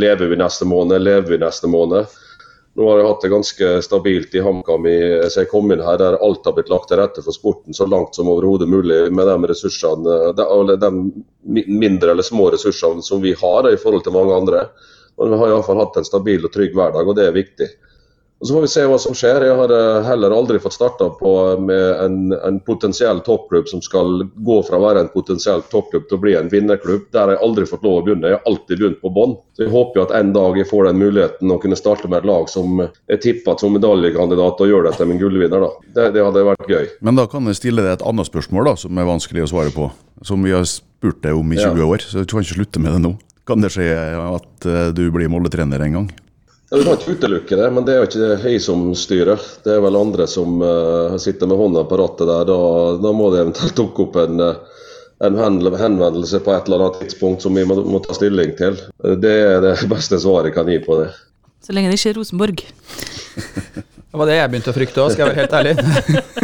[0.00, 2.08] Lever vi neste måned, lever vi neste måned?
[2.72, 4.86] Nå har jeg hatt det ganske stabilt i HamKam
[5.28, 7.84] så jeg kom inn her der alt har blitt lagt til rette for sporten så
[7.84, 13.34] langt som overhodet mulig med de ressursene, de, de mindre eller små ressursene som vi
[13.36, 14.64] har i forhold til mange andre.
[15.20, 17.68] Men vi har iallfall hatt en stabil og trygg hverdag, og det er viktig.
[18.42, 19.44] Og Så får vi se hva som skjer.
[19.46, 21.06] Jeg har heller aldri fått starta
[21.62, 26.18] med en, en, potensiell toppklubb som skal gå fra å være en potensiell toppklubb til
[26.18, 27.04] å bli en vinnerklubb.
[27.14, 28.32] Der har jeg aldri fått lov å begynne.
[28.32, 29.36] Jeg har alltid begynt på bånn.
[29.54, 32.26] Så jeg håper at en dag jeg får den muligheten å kunne starte med et
[32.32, 35.68] lag som er tippet som medaljekandidat og gjøre det til min gullvinner.
[35.92, 36.90] Det, det, hadde vært gøy.
[37.06, 39.76] Men da kan jeg stille deg et annet spørsmål da, som er vanskelig å svare
[39.76, 39.86] på.
[40.26, 41.86] Som vi har spurt deg om i 20 ja.
[41.86, 43.14] år, så du kan ikke slutte med det nå.
[43.46, 43.86] Kan det skje
[44.18, 46.10] at eh, du blir Molde-trener en gang?
[46.72, 49.40] Ja, Du kan ikke utelukke det, men det er jo ikke jeg som styrer.
[49.60, 52.46] Det er vel andre som uh, sitter med hånda på rattet der.
[52.48, 52.60] Da,
[52.96, 54.78] da må det eventuelt dukke opp en, eh,
[55.28, 58.80] en, henvendelse på et eller annet tidspunkt som vi må, må, ta stilling til.
[59.20, 61.10] Det er det beste svaret jeg kan gi på det.
[61.60, 62.64] Så lenge det ikke er Rosenborg.
[64.12, 65.70] Det var det jeg begynte å frykte òg, skal jeg være helt ærlig.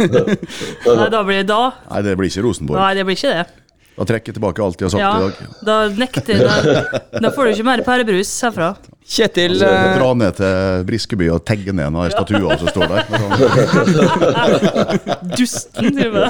[0.97, 1.59] Nei, da blir det da.
[1.91, 2.79] Nei, det blir ikke Rosenborg.
[2.81, 3.43] Nei, det blir ikke det.
[3.93, 5.59] Da trekker jeg tilbake alt jeg har sagt ja, i dag.
[5.67, 6.55] Da nekter da,
[7.21, 8.71] da får du ikke mer pærebrus herfra.
[9.09, 12.85] Kjetil altså, eh, Dra ned til Briskeby og tegge ned en av statuene som står
[12.93, 13.01] der.
[15.39, 16.29] Dusten, driver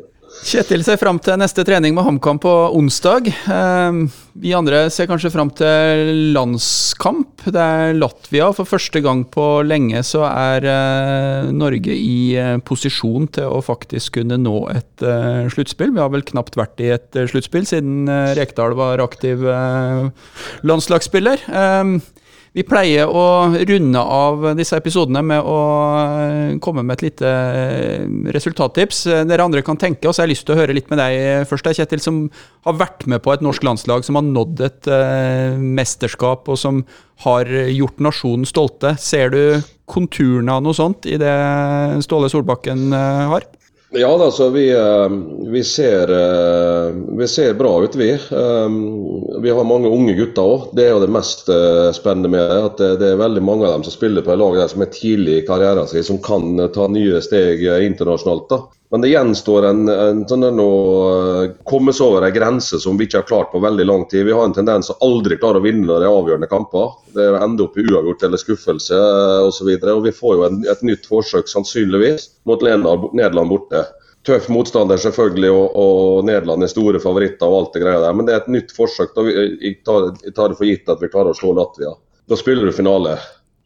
[0.46, 3.26] Kjetil ser fram til neste trening med HamKam på onsdag.
[3.50, 4.04] Ehm,
[4.38, 7.48] vi andre ser kanskje fram til landskamp.
[7.50, 8.52] Det er Latvia.
[8.54, 14.20] For første gang på lenge så er eh, Norge i eh, posisjon til å faktisk
[14.20, 15.90] kunne nå et eh, sluttspill.
[15.96, 18.06] Vi har vel knapt vært i et sluttspill siden
[18.38, 19.42] Rekdal var aktiv
[20.62, 21.42] landslagsspiller.
[22.56, 25.56] Vi pleier å runde av disse episodene med å
[26.00, 29.02] eh, komme med et lite eh, resultattips.
[29.28, 31.44] Dere andre kan tenke, og så har jeg lyst til å høre litt med deg
[31.50, 32.22] først, Kjetil, som
[32.64, 34.88] har vært med på et norsk landslag som har nådd et
[35.60, 36.80] mesterskap, og som
[37.26, 38.94] har gjort nasjonen stolte.
[39.02, 39.40] Ser du
[39.84, 41.36] konturene av noe sånt i det
[42.06, 43.44] Ståle Solbakken har?
[43.98, 45.08] Ja, altså, vi, eh,
[45.52, 48.10] vi, ser, eh, vi, ser, bra ut, vi.
[48.12, 48.70] Eh,
[49.42, 50.66] vi har mange unge gutter òg.
[50.76, 51.48] Det er jo det mest
[51.96, 52.58] spennende med det.
[52.68, 54.92] At det er veldig mange av dem som spiller på et lag der som er
[54.92, 58.50] tidlig i karrieren sin, som kan ta nye steg internasjonalt.
[58.52, 58.60] da.
[58.90, 60.70] Men det gjenstår en, en sånn å
[61.42, 64.28] eh, komme seg over en grense som vi ikke har klart på veldig lang tid.
[64.28, 66.94] Vi har en tendens å aldri klare å vinne de avgjørende kamper.
[67.16, 69.00] Det ender opp i uavgjort eller skuffelse
[69.48, 69.72] osv.
[69.74, 73.82] Så og vi får jo en, et nytt forsøk sannsynligvis mot Nederland borte.
[74.26, 78.14] Tøff motstander selvfølgelig, og, og, Nederland er store favoritter og alt det greia der.
[78.14, 79.18] Men det er et nytt forsøk.
[79.22, 81.94] Vi, jeg, tar, jeg tar det for gitt at vi klarer å slå Latvia.
[82.26, 83.18] Da spiller du finale.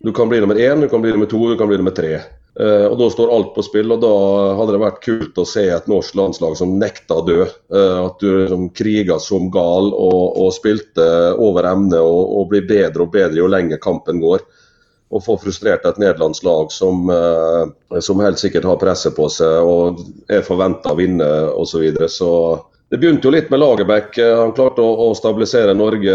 [0.04, 2.18] Du kan bli nummer én, du kan bli nummer to, du kan bli nummer tre.
[2.58, 4.14] Uh, og Da står alt på spill, og da
[4.58, 7.44] hadde det vært kult å se et norsk landslag som nekta å dø.
[7.70, 11.06] Uh, at du liksom kriga som gal og, og spilte
[11.38, 14.42] over emne og, og, blir bedre og bedre jo lenger kampen går.
[15.10, 19.70] Og få frustrert et nederlandsk lag som, uh, som helt sikkert har presset på seg
[19.70, 21.70] og er forventa å vinne osv.
[21.70, 22.10] Så, videre.
[22.10, 22.32] så
[22.90, 24.18] det begynte jo litt med Lagerbäck.
[24.18, 26.14] Han klarte å, å, stabilisere Norge,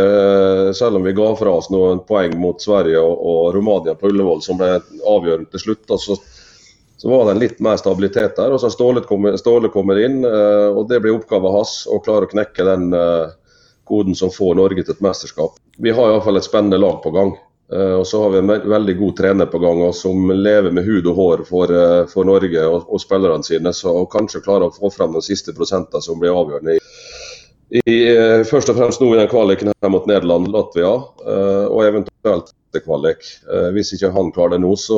[0.75, 4.41] selv om vi ga fra oss noen poeng mot Sverige og, og Romania på Ullevål,
[4.43, 4.73] som ble
[5.07, 5.95] avgjørende til slutt.
[6.03, 8.51] Så, så, var det en litt mer stabilitet der.
[8.51, 12.27] og så Ståle kommer, Ståle kommer inn, eh, og det blir oppgaven hans å klare
[12.27, 13.31] å knekke den eh,
[13.87, 15.55] koden som får Norge til et mesterskap.
[15.79, 17.37] Vi har iallfall et spennende lag på gang.
[17.73, 21.07] Eh, og så har vi en veldig god trener på gang som lever med hud
[21.09, 23.73] og hår for, eh, for Norge og, og spillerne sine.
[23.73, 26.77] Så kanskje klarer å få frem de siste prosentene som blir avgjørende.
[27.73, 30.91] I, i, eh, først og fremst nå i den kvaliken her mot Nederland, Latvia,
[31.65, 33.23] og eventuelt kvalik.
[33.71, 34.97] Hvis ikke han klarer det nå, så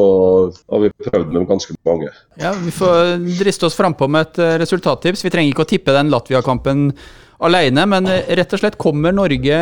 [0.74, 2.10] har vi prøvd med ganske mange.
[2.42, 5.22] Ja, Vi får driste oss frampå med et resultattips.
[5.24, 6.90] Vi trenger ikke å tippe den Latvia-kampen
[7.38, 9.62] alene, men rett og slett, kommer Norge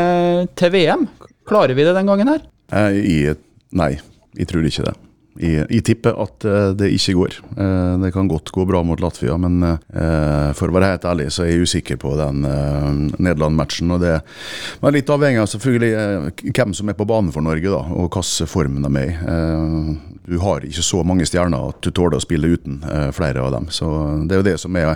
[0.55, 1.05] til VM?
[1.45, 2.45] Klarer vi det den gangen her?
[2.73, 3.35] Eh, Jeg,
[3.75, 3.97] nei,
[4.37, 4.95] jeg tror ikke det.
[5.35, 7.33] Jeg, tipper at eh, det ikke går.
[7.59, 11.25] Eh, Det kan godt gå bra mot Latvia, men eh, for å være helt ærlig
[11.35, 12.87] så er jeg usikker på den eh,
[13.19, 13.91] Nederland-matchen.
[13.91, 17.67] og Det er litt avhengig av selvfølgelig eh, hvem som er på banen for Norge,
[17.67, 19.17] da, og hvilken form de er i.
[19.35, 19.93] Eh,
[20.25, 23.51] Du har ikke så mange stjerner at du tåler å spille uten eh, flere av
[23.59, 23.67] dem.
[23.69, 23.91] Så
[24.25, 24.95] Det er jo det som er,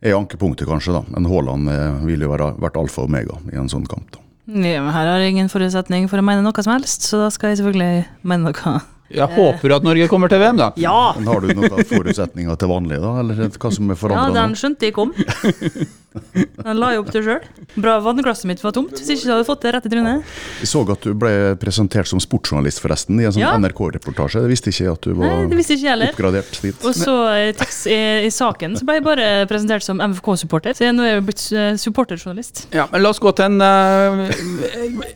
[0.00, 0.94] er ankepunktet, kanskje.
[0.94, 1.02] da.
[1.10, 4.06] Men Haaland eh, vil jo være, vært alfa og omega i en sånn kamp.
[4.14, 4.22] da.
[4.50, 7.28] Ja, men her har jeg ingen forutsetning for å mene noe som helst, så da
[7.34, 8.80] skal jeg selvfølgelig mene noe.
[9.10, 10.68] Jeg håper at Norge kommer til VM, da.
[10.78, 11.12] Ja!
[11.16, 13.16] Men Har du noen forutsetninger til vanlig, da?
[13.22, 15.10] Eller hva som er Ja, den skjønte jeg kom.
[16.64, 17.44] Den la jeg opp til sjøl.
[17.78, 20.32] Bra vannglasset mitt var tomt, hvis ikke så hadde jeg fått det rett i trynet.
[20.60, 23.52] Jeg så at du ble presentert som sportsjournalist, forresten, i en sånn Ja.
[23.60, 24.42] NRK-reportasje.
[24.42, 26.82] Jeg visste ikke at du var Nei, ikke jeg oppgradert dit.
[26.86, 27.52] Og så i,
[27.94, 30.74] i, i saken så ble jeg bare presentert som MFK-supporter.
[30.76, 32.66] Så jeg nå er jeg blitt eh, supporterjournalist.
[32.74, 34.26] Ja, men La oss gå til en uh,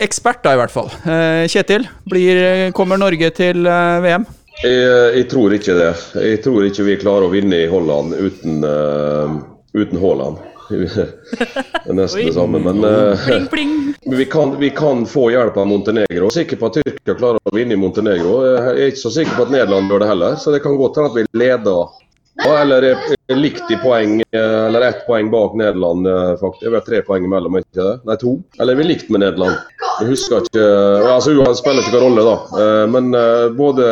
[0.02, 0.88] ekspert, da, i hvert fall.
[1.04, 4.26] Uh, Kjetil, blir, kommer Norge til uh, VM?
[4.62, 4.80] Jeg,
[5.18, 5.92] jeg tror ikke det.
[6.22, 9.40] Jeg tror ikke vi klarer å vinne i Holland uten, uh,
[9.74, 10.42] uten Haaland.
[10.68, 13.74] Det nesten det samme, men uh, Pling, pling.
[14.18, 16.30] vi, kan, vi kan få hjelp av Montenegro.
[16.30, 18.38] Er sikker på at Tyrkia klarer å vinne i Montenegro.
[18.46, 21.00] Jeg er ikke så sikker på at Nederland gjør det heller, så det kan godt
[21.00, 22.00] hende at vi leder.
[22.44, 26.60] Eller er er likt i poeng, eh, eller ett poeng bak Nederland, eh, faktisk.
[26.60, 27.94] Det er vel tre poeng imellom, ikke det?
[28.04, 28.34] Nei, to.
[28.60, 29.56] Eller er vi likt med Nederland?
[30.00, 30.64] Jeg husker ikke
[31.08, 32.34] altså Uansett spiller ikke rolle, da.
[32.60, 33.86] Eh, Men eh, både,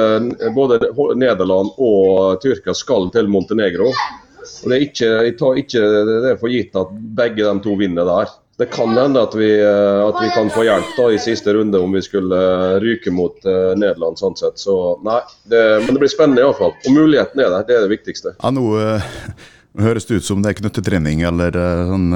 [0.55, 0.81] både
[1.17, 3.93] Nederland og Tyrkia skal til Montenegro.
[4.43, 7.77] Og det er ikke, jeg tar ikke det er for gitt at begge de to
[7.79, 8.33] vinner der.
[8.61, 11.81] Det kan hende at vi, eh, at vi kan få hjelp da i siste runde
[11.81, 14.21] om vi skulle eh, ryke mot eh, Nederland.
[14.21, 14.61] sånn sett.
[14.61, 16.75] Så nei, det, Men det blir spennende iallfall.
[16.77, 17.67] Og muligheten er der.
[17.67, 18.37] Det er det viktigste.
[18.37, 18.67] Ja, nå
[19.87, 21.57] høres det ut som det er knyttetrening eller
[21.89, 22.11] sånn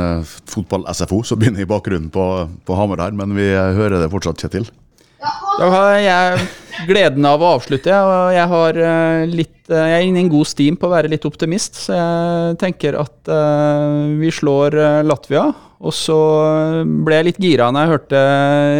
[0.53, 2.27] fotball-SFO som begynner i bakgrunnen på,
[2.69, 4.69] på Hamar her, men vi hører det fortsatt, Kjetil.
[5.57, 6.47] Da har jeg
[6.85, 10.33] gleden av å avslutte, og jeg har eh, litt eh, Jeg er inne i en
[10.33, 15.47] god steam på å være litt optimist, så jeg tenker at eh, vi slår Latvia.
[15.77, 16.19] Og så
[17.05, 18.21] ble jeg litt gira når jeg hørte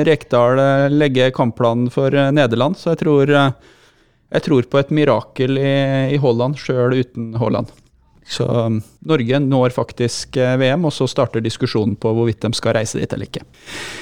[0.09, 0.61] Rekdal
[0.95, 5.75] legge kampplanen for Nederland, så jeg tror, jeg tror på et mirakel i,
[6.17, 7.69] i Holland, sjøl uten Haaland.
[8.27, 12.75] Så um, Norge når faktisk eh, VM, og så starter diskusjonen på hvorvidt de skal
[12.75, 13.45] reise dit eller ikke.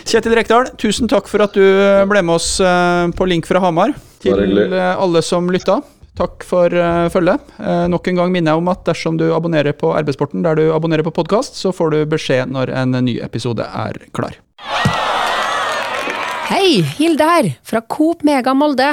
[0.09, 3.61] Kjetil Rekdal, tusen takk for at du eh, ble med oss eh, på link fra
[3.64, 3.93] Hamar.
[4.25, 5.83] Til alle som lytta,
[6.16, 7.53] takk for eh, følget.
[7.61, 10.66] Eh, nok en gang minner jeg om at dersom du abonnerer på Arbeidssporten der du
[10.72, 14.41] abonnerer på podkast, så får du beskjed når en ny episode er klar.
[16.49, 18.93] Hei, Hilde her, fra Coop Mega Molde.